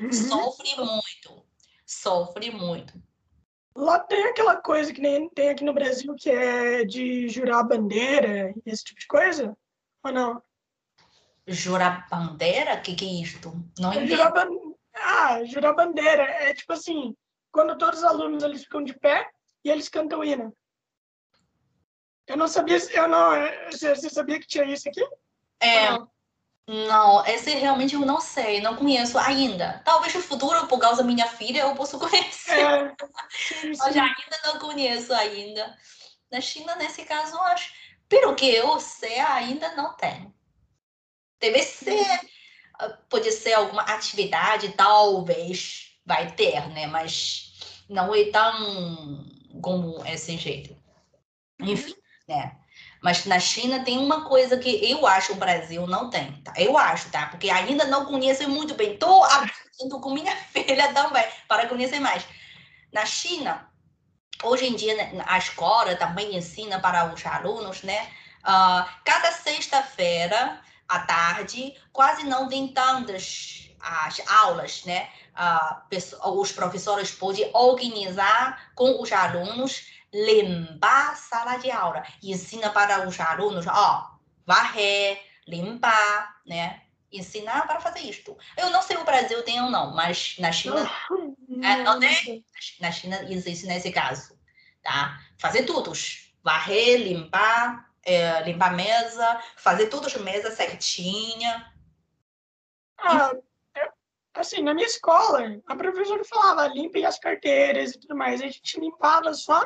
[0.00, 0.12] Uhum.
[0.12, 1.46] Sofre muito.
[1.86, 3.00] Sofre muito.
[3.76, 8.54] Lá tem aquela coisa que nem tem aqui no Brasil, que é de jurar bandeira,
[8.64, 9.56] esse tipo de coisa?
[10.04, 10.42] Ou não?
[11.46, 12.74] Jurar bandeira?
[12.74, 13.52] O que, que é isto?
[13.78, 14.48] Não é jurar ban...
[14.94, 16.22] Ah, jurar bandeira.
[16.22, 17.16] É tipo assim,
[17.50, 19.28] quando todos os alunos eles ficam de pé
[19.64, 20.56] e eles cantam o hino.
[22.26, 23.30] Eu não sabia, eu não,
[23.70, 25.04] você sabia que tinha isso aqui?
[25.60, 26.10] É, não,
[27.26, 29.82] esse realmente eu não sei, não conheço ainda.
[29.84, 32.58] Talvez no futuro, por causa da minha filha, eu possa conhecer.
[32.58, 32.94] É,
[33.30, 33.78] sim, sim.
[33.78, 35.76] Mas ainda não conheço ainda.
[36.30, 37.72] Na China, nesse caso, acho,
[38.08, 40.32] pelo que eu sei, ainda não tem.
[41.38, 42.20] Deve ser,
[43.08, 46.86] pode ser alguma atividade, talvez vai ter, né?
[46.86, 49.24] Mas não é tão
[49.60, 50.76] como esse jeito.
[51.60, 51.94] Enfim,
[52.26, 52.56] né?
[53.04, 56.54] Mas na China tem uma coisa que eu acho o Brasil não tem, tá?
[56.56, 57.26] Eu acho, tá?
[57.26, 58.94] Porque ainda não conheço muito bem.
[58.94, 62.24] Estou aprendendo com minha filha também, para conhecer mais.
[62.90, 63.70] Na China,
[64.42, 68.08] hoje em dia, né, a escola também ensina para os alunos, né?
[68.40, 75.10] Uh, cada sexta-feira à tarde, quase não tem tantas as aulas, né?
[75.36, 83.06] Uh, os professores podem organizar com os alunos, limpar a sala de aula, ensina para
[83.06, 86.82] os alunos, ó, varrer, limpar, né?
[87.10, 88.36] Ensinar para fazer isto.
[88.56, 90.88] Eu não sei o Brasil tem ou não, mas na China,
[91.62, 92.44] é, não tem?
[92.80, 94.38] Na China existe nesse caso,
[94.82, 95.20] tá?
[95.36, 95.92] Fazer tudo,
[96.42, 101.72] varrer, limpar, é, limpar a mesa, fazer tudo as mesas certinha.
[102.98, 103.32] Ah,
[104.34, 108.40] assim, na minha escola, a professora falava, limpem as carteiras e tudo mais.
[108.40, 109.64] A gente limpava só,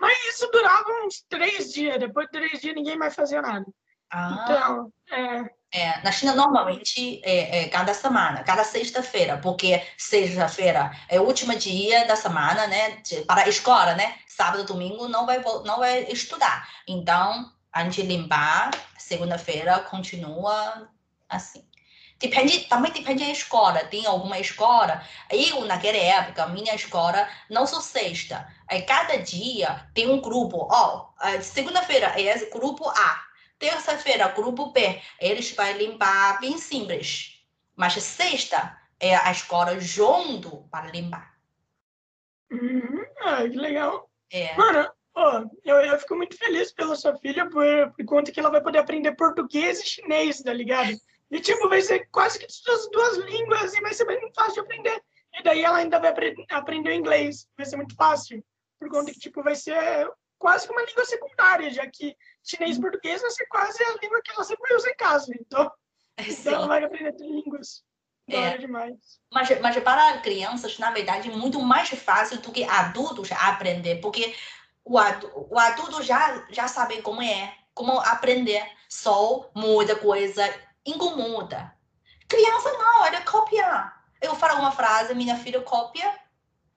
[0.00, 1.98] mas isso durava uns três dias.
[1.98, 3.66] Depois de três dias, ninguém mais fazia nada.
[4.10, 4.44] Ah.
[4.44, 5.58] Então, é...
[5.70, 11.54] É, na China, normalmente, é, é cada semana, cada sexta-feira, porque sexta-feira é o último
[11.54, 14.16] dia da semana, né, para a escola, né?
[14.26, 16.66] Sábado, domingo não vai, não vai estudar.
[16.86, 20.88] Então, a gente limpar, segunda-feira continua
[21.28, 21.67] assim.
[22.18, 23.84] Depende, também depende da escola.
[23.84, 25.02] Tem alguma escola.
[25.30, 28.52] Eu, naquela época, minha escola não sou sexta.
[28.68, 30.68] Aí, cada dia tem um grupo.
[30.70, 33.24] Ó, oh, segunda-feira é grupo A.
[33.58, 35.00] Terça-feira, grupo B.
[35.20, 37.40] Eles vão limpar bem simples.
[37.76, 41.38] Mas sexta é a escola junto para limpar.
[42.50, 43.04] Uhum.
[43.20, 44.10] Ah, que legal.
[44.32, 44.56] É.
[44.56, 48.50] Mano, oh, eu, eu fico muito feliz pela sua filha por, por conta que ela
[48.50, 50.98] vai poder aprender português e chinês, tá ligado?
[51.30, 54.60] E, tipo, vai ser quase que as duas línguas e vai ser bem fácil de
[54.60, 55.02] aprender.
[55.38, 56.14] E daí ela ainda vai
[56.50, 57.46] aprender inglês.
[57.56, 58.42] Vai ser muito fácil.
[58.78, 62.80] Por conta que, tipo, vai ser quase que uma língua secundária, já que chinês e
[62.80, 65.32] português vai ser quase a língua que ela sempre usa em casa.
[65.38, 65.70] Então,
[66.16, 67.84] então ela vai aprender línguas.
[68.30, 68.58] É.
[68.58, 68.94] demais.
[69.32, 74.34] Mas, mas para crianças, na verdade, é muito mais fácil do que adultos aprender, porque
[74.84, 78.62] o, adulto, o adulto já, já sabe como é, como aprender.
[78.88, 80.42] Só muda coisa,
[80.86, 81.74] incomoda.
[82.28, 83.92] Criança não, ela copia.
[84.20, 86.12] Eu falo uma frase, minha filha copia,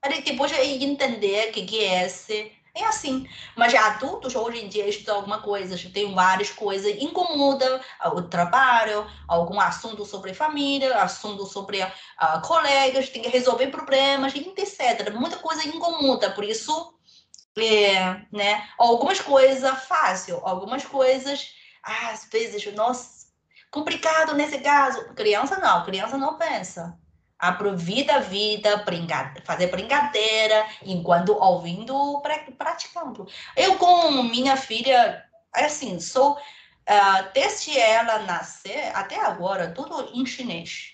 [0.01, 2.51] aí depois ela entender o que, que é esse.
[2.73, 3.27] É assim.
[3.55, 7.81] Mas adultos hoje em dia estudam alguma coisa, tem várias coisas, incomoda
[8.13, 15.13] o trabalho, algum assunto sobre família, assunto sobre uh, colegas, tem que resolver problemas, etc.
[15.13, 16.93] Muita coisa incomoda, por isso,
[17.57, 18.69] é, né?
[18.77, 23.20] Algumas coisas fácil, algumas coisas, às vezes, nossa,
[23.71, 25.13] Complicado nesse caso.
[25.15, 26.99] Criança não, criança não pensa.
[27.39, 32.21] Aproveita a vida, brinca, fazer brincadeira, enquanto ouvindo,
[32.57, 33.25] praticando.
[33.55, 40.91] Eu com minha filha, assim, sou, uh, desde ela nascer até agora, tudo em chinês.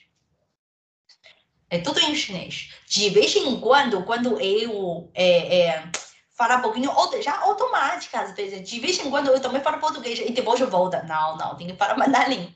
[1.69, 2.73] É tudo em chinês.
[2.88, 5.91] De vez em quando, quando eu é, é,
[6.38, 8.69] falar um pouquinho, já automática, às vezes.
[8.69, 10.95] De vez em quando eu também falo português e depois eu volto.
[11.05, 12.55] Não, não, tem que falar mandarim.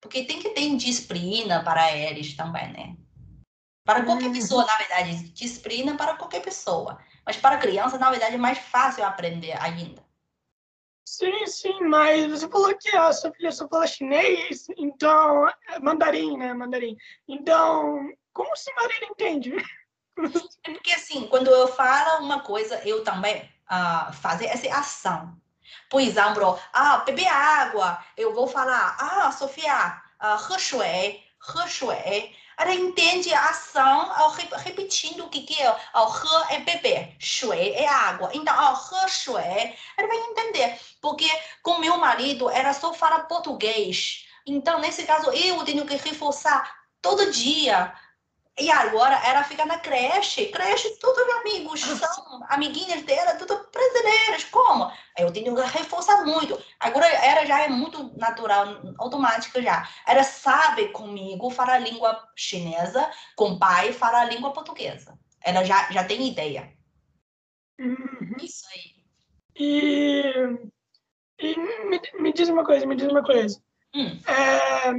[0.00, 2.96] Porque tem que ter disciplina para eles também, né?
[3.84, 4.32] Para qualquer uhum.
[4.32, 6.98] pessoa, na verdade, disciplina para qualquer pessoa.
[7.26, 10.02] Mas para criança, na verdade, é mais fácil aprender ainda.
[11.06, 16.36] Sim, sim, mas você falou que a sua filha só fala chinês, então, é mandarim,
[16.36, 16.96] né, mandarim.
[17.26, 19.56] Então, como se mandarim entende?
[20.64, 25.39] É porque, assim, quando eu falo uma coisa, eu também uh, fazer essa ação
[25.89, 28.03] Por exemplo, ah, beber água.
[28.17, 32.35] Eu vou falar, ah, Sofia, ah, 喝水,喝水.
[32.57, 35.75] Ela entende a ação ao repetindo o que, que é.
[35.91, 38.29] Ao 喝 é beber, 水 é água.
[38.33, 40.79] Então, ao 喝水, ela vai entender.
[41.01, 41.29] Porque
[41.61, 44.25] com meu marido, era só falar português.
[44.47, 47.93] Então, nesse caso, eu tenho que reforçar todo dia
[48.60, 50.46] e agora ela fica na creche.
[50.46, 54.44] Creche, todos amigos são amiguinhas dela, tudo brasileiras.
[54.44, 54.90] Como?
[55.16, 56.60] Eu tenho que reforçar muito.
[56.78, 59.88] Agora ela já é muito natural, automática já.
[60.06, 65.18] Ela sabe comigo falar a língua chinesa, com o pai falar a língua portuguesa.
[65.42, 66.72] Ela já, já tem ideia.
[67.78, 68.36] Uhum.
[68.42, 69.00] Isso aí.
[69.56, 70.22] E,
[71.38, 73.60] e me, me, diz uma coisa, me diz uma coisa.
[73.94, 74.20] Hum.
[74.26, 74.92] É,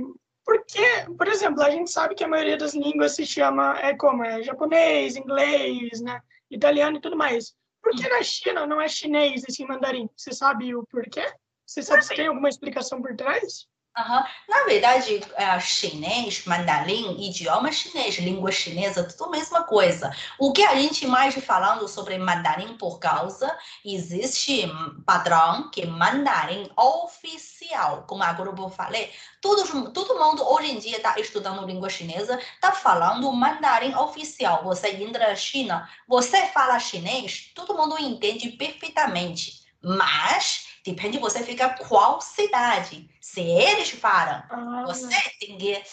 [0.45, 0.85] porque,
[1.17, 4.41] por exemplo, a gente sabe que a maioria das línguas se chama, é como, é
[4.41, 7.55] japonês, inglês, né, italiano e tudo mais.
[7.81, 10.09] Por que na China não é chinês esse mandarim?
[10.15, 11.25] Você sabe o porquê?
[11.65, 13.67] Você sabe se tem alguma explicação por trás?
[13.97, 14.23] Uhum.
[14.47, 20.15] Na verdade, é, chinês, mandarim, idioma chinês, língua chinesa, tudo a mesma coisa.
[20.39, 24.63] O que a gente mais falando sobre mandarim por causa, existe
[25.05, 29.11] padrão que mandarim oficial, como agora eu falei,
[29.41, 34.63] todo, todo mundo hoje em dia está estudando língua chinesa, está falando mandarim oficial.
[34.63, 39.59] Você entra na China, você fala chinês, todo mundo entende perfeitamente.
[39.83, 43.09] Mas Depende você fica qual cidade.
[43.21, 45.07] Se eles falam, Ah, você
[45.39, 45.83] tem que,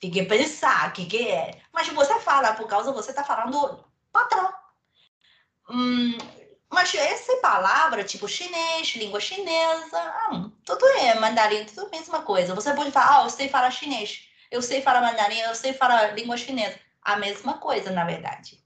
[0.00, 1.60] tem que pensar o que, que é.
[1.72, 4.52] Mas você fala por causa você está falando patrão.
[5.68, 6.16] Hum,
[6.70, 12.54] mas essa palavra, tipo chinês, língua chinesa, hum, tudo é mandarim, tudo a mesma coisa.
[12.54, 16.14] Você pode falar, ah, eu sei falar chinês, eu sei falar mandarim, eu sei falar
[16.14, 16.78] língua chinesa.
[17.02, 18.61] A mesma coisa, na verdade.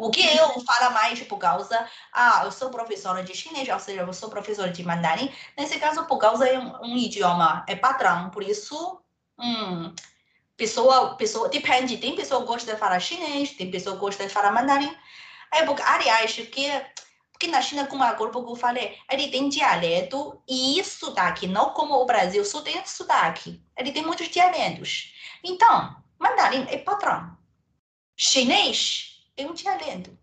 [0.00, 4.00] O que eu falo mais por causa, ah, eu sou professora de chinês, ou seja,
[4.00, 5.30] eu sou professora de mandarim.
[5.58, 8.98] Nesse caso, por causa é um, um idioma, é padrão, por isso,
[9.38, 9.94] hum,
[10.56, 14.32] pessoa, pessoa, depende, tem pessoa que gosta de falar chinês, tem pessoa que gosta de
[14.32, 14.90] falar mandarim.
[15.52, 16.70] É porque, aliás, que
[17.30, 21.94] porque na China, como agora pouco eu falei, ele tem dialeto e sotaque, não como
[21.94, 23.62] o Brasil, só tem sotaque.
[23.76, 25.12] Ele tem muitos dialetos.
[25.44, 27.36] Então, mandarim é padrão.
[28.16, 29.09] Chinês
[29.54, 30.16] dialeto.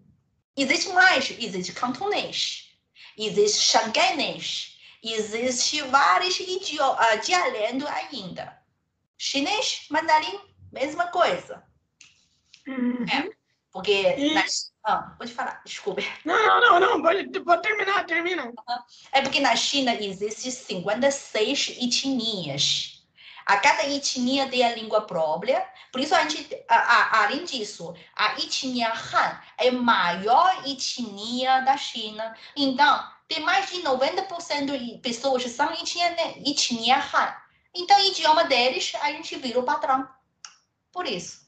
[0.56, 2.70] Existe mais, existe cantonês,
[3.18, 8.58] existe xanguenês, existe vários idioma, uh, dialetos ainda.
[9.18, 10.40] Chinês, mandarim,
[10.72, 11.64] mesma coisa.
[12.68, 13.06] uhum.
[13.12, 13.30] É.
[13.72, 14.44] Porque E- na...
[14.86, 16.04] ah, pode falar, desculpe.
[16.26, 18.52] Não, não, não, não, pode, pode terminar, termina.
[19.12, 22.97] É porque na China existem 56 etnias.
[23.48, 25.66] A cada etnia tem a língua própria.
[25.92, 31.62] Por isso, a gente, a- a- além disso, a etnia Han é a maior etnia
[31.62, 32.36] da China.
[32.56, 36.14] Então, tem mais de 90% de pessoas que são etnia,
[36.46, 37.36] etnia Han.
[37.74, 40.08] Então, o idioma deles, a gente vira o patrão.
[40.92, 41.48] Por isso.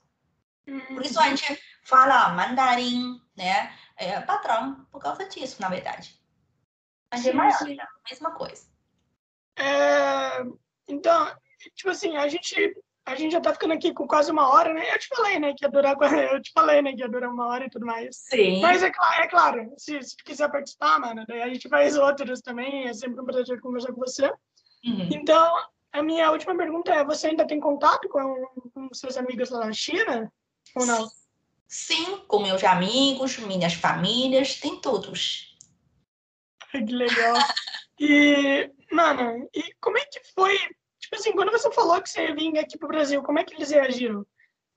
[0.65, 3.75] Por isso, a gente fala mandarim, né?
[3.97, 6.17] É patrão, por causa disso, na verdade.
[7.11, 7.77] Mas é maior, sim.
[7.77, 8.69] é a mesma coisa.
[9.57, 10.43] É,
[10.87, 11.35] então,
[11.75, 14.93] tipo assim, a gente, a gente já tá ficando aqui com quase uma hora, né?
[14.93, 15.95] Eu te falei, né, que ia durar,
[16.33, 18.15] eu te falei, né, que ia durar uma hora e tudo mais.
[18.29, 18.61] Sim.
[18.61, 22.87] Mas é, é claro, se, se quiser participar, mano, daí a gente faz outros também,
[22.87, 24.27] é sempre um prazer conversar com você.
[24.85, 25.09] Uhum.
[25.11, 25.55] Então,
[25.91, 29.73] a minha última pergunta é, você ainda tem contato com, com seus amigos lá na
[29.73, 30.31] China?
[30.75, 31.09] Ou não?
[31.67, 35.55] Sim, com meus amigos, minhas famílias, tem todos.
[36.71, 37.35] Que legal.
[37.99, 40.57] E, mano, e como é que foi?
[41.09, 43.55] Tipo assim, quando você falou que você ia vir aqui pro Brasil, como é que
[43.55, 44.23] eles reagiram?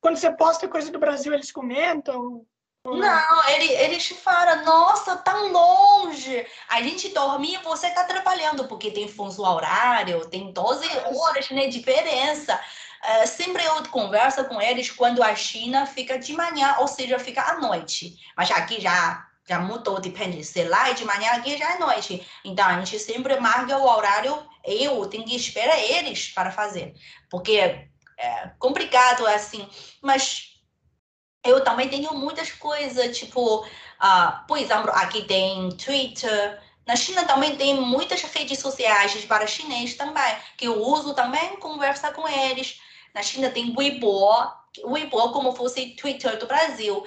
[0.01, 2.47] Quando você posta coisa do Brasil, eles comentam?
[2.85, 6.45] Ou Não, ele, eles falam, nossa, tão longe.
[6.71, 11.69] A gente dormir e você tá trabalhando, porque tem fuso horário, tem 12 horas, né,
[11.69, 12.59] diferença.
[13.05, 17.43] Eh, sempre eu converso com eles quando a China fica de manhã, ou seja, fica
[17.43, 18.17] à noite.
[18.35, 20.43] Mas aqui já, já mudou, depende.
[20.43, 22.27] Se lá é de manhã, aqui já é noite.
[22.43, 26.95] Então, a gente sempre marca o horário, eu tenho que esperar eles para fazer.
[27.31, 27.59] Porque
[28.19, 29.69] é complicado, assim.
[30.03, 30.53] Mas
[31.45, 33.67] eu também tenho muitas coisas, tipo,
[33.99, 36.63] ah, por exemplo, aqui tem Twitter.
[36.87, 42.13] Na China também tem muitas redes sociais para chinês também, que eu uso também conversar
[42.13, 42.81] com eles.
[43.15, 47.05] Na China tem Weibo, Weibo como fosse Twitter do Brasil,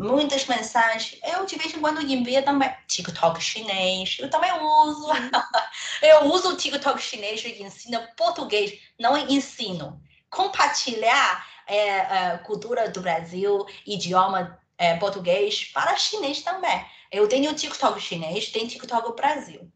[0.00, 1.18] muitas mensagens.
[1.22, 5.08] Eu de vez em quando envio também TikTok chinês, eu também uso.
[6.02, 10.02] eu uso o TikTok chinês e ensino português, não ensino.
[10.28, 16.84] Compartilhar é, a cultura do Brasil, idioma é, português para chinês também.
[17.12, 19.70] Eu tenho o TikTok chinês, tem TikTok Brasil.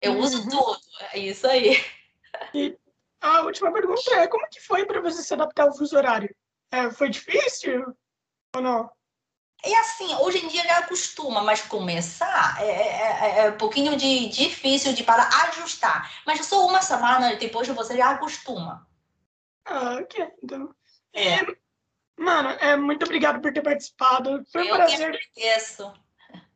[0.00, 0.48] Eu uso Uhum.
[0.50, 0.78] tudo,
[1.12, 1.84] é isso aí.
[3.20, 6.34] A última pergunta é, como que foi para você se adaptar ao fuso horário?
[6.70, 7.94] É, foi difícil
[8.54, 8.90] ou não?
[9.64, 14.28] E assim, hoje em dia já acostuma, mas começar é, é, é um pouquinho de
[14.28, 16.22] difícil de para ajustar.
[16.26, 18.86] Mas só uma semana depois você já acostuma.
[19.64, 20.74] Ah, ok, então...
[21.14, 21.38] É.
[22.16, 24.44] Mano, é, muito obrigado por ter participado.
[24.52, 25.08] Foi um Eu prazer.
[25.08, 25.92] agradeço.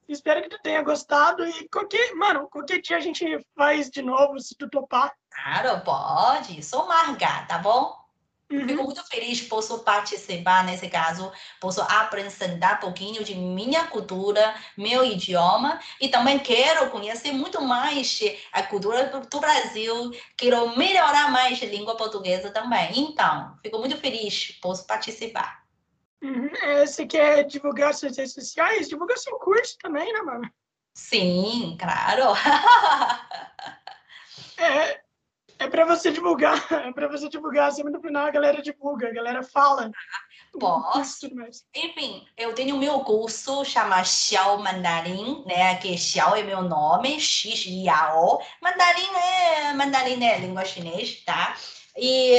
[0.08, 3.24] Espero que tu tenha gostado e qualquer, mano, qualquer dia a gente
[3.56, 5.14] faz de novo, se tu topar.
[5.30, 6.62] Claro, pode.
[6.62, 7.97] Só marcar, tá bom?
[8.50, 8.66] Uhum.
[8.66, 11.30] Fico muito feliz, posso participar nesse caso,
[11.60, 18.20] posso apresentar um pouquinho de minha cultura, meu idioma, e também quero conhecer muito mais
[18.50, 22.98] a cultura do, Brasil, quero melhorar mais a língua portuguesa também.
[22.98, 25.62] Então, fico muito feliz, posso participar.
[26.22, 26.50] Uhum.
[26.62, 28.88] É, você quer divulgar suas redes sociais?
[28.88, 30.50] Divulga seu curso também, né, mano?
[30.94, 32.32] Sim, claro.
[34.60, 35.00] É,
[35.58, 39.12] é para você divulgar, é para você divulgar, sempre no final a galera divulga, a
[39.12, 39.90] galera fala.
[40.54, 41.28] o Posso.
[41.74, 45.76] Enfim, eu tenho meu curso, chama Xiao Mandarim, né?
[45.76, 48.40] Que Xiao é meu nome, X Yao.
[48.62, 51.56] Mandarim é mandarim é língua chinês, tá?
[51.96, 52.38] E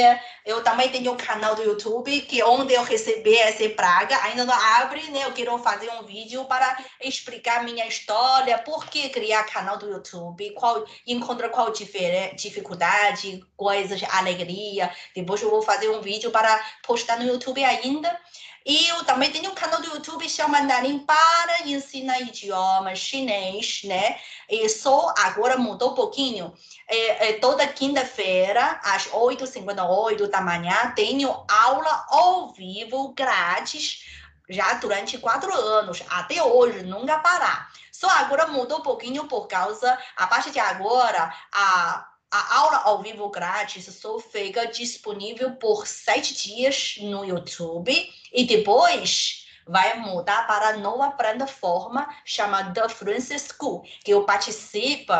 [0.50, 4.54] eu também tenho um canal do YouTube que onde eu recebi essa praga, ainda não
[4.54, 5.24] abre, né?
[5.24, 10.50] Eu quero fazer um vídeo para explicar minha história, por que criar canal do YouTube,
[10.50, 14.90] qual encontra qual dificuldade, coisas, alegria.
[15.14, 18.18] Depois eu vou fazer um vídeo para postar no YouTube ainda.
[18.64, 24.18] E eu também tenho um canal do YouTube chamado Mandarim para ensinar idioma chinês, né?
[24.48, 26.52] E só agora mudou um pouquinho.
[26.86, 34.04] É, é, toda quinta-feira, às 8h58 da manhã, tenho aula ao vivo grátis
[34.50, 37.70] já durante quatro anos, até hoje, nunca parar.
[37.92, 43.02] Só agora mudou um pouquinho por causa, a partir de agora, a a aula ao
[43.02, 47.92] vivo grátis só fica disponível por sete dias no YouTube
[48.32, 55.12] e depois vai mudar para a nova plataforma chamada Fluency School, que eu participo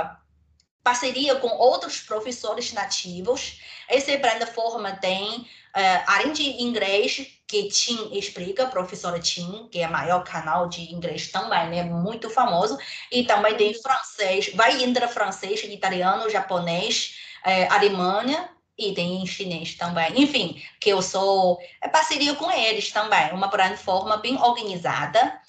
[0.83, 3.61] parceria com outros professores nativos.
[3.89, 9.91] Essa plataforma tem, uh, além de inglês, que Tim explica, professora Tim, que é o
[9.91, 11.83] maior canal de inglês também, né?
[11.83, 12.79] Muito famoso.
[13.11, 18.49] E também tem francês, vai entre francês, italiano, japonês, é, Alemanha
[18.79, 20.13] e tem chinês também.
[20.23, 25.41] Enfim, que eu sou é parceria com eles também, uma plataforma bem organizada.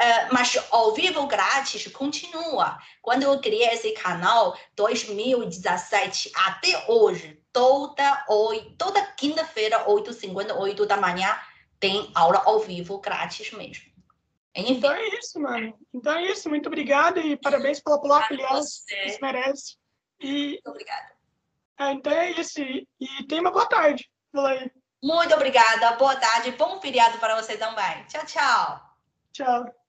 [0.00, 2.78] Uh, mas ao vivo grátis continua.
[3.02, 8.24] Quando eu criei esse canal, 2017 até hoje, toda,
[8.78, 11.36] toda quinta-feira, 8h58 da manhã,
[11.80, 13.90] tem aula ao vivo grátis mesmo.
[14.54, 14.74] Enfim.
[14.74, 15.76] Então é isso, mano.
[15.92, 16.48] Então é isso.
[16.48, 18.84] Muito obrigada e parabéns pela placa, aliás.
[18.84, 19.76] Você merece.
[20.20, 20.50] E...
[20.52, 21.12] Muito obrigada.
[21.78, 22.60] É, então é isso.
[22.60, 22.86] E
[23.26, 24.10] tenha uma boa tarde.
[25.02, 25.92] Muito obrigada.
[25.92, 26.52] Boa tarde.
[26.52, 28.04] Bom feriado para você também.
[28.04, 28.80] Tchau, tchau.
[29.32, 29.79] Tchau.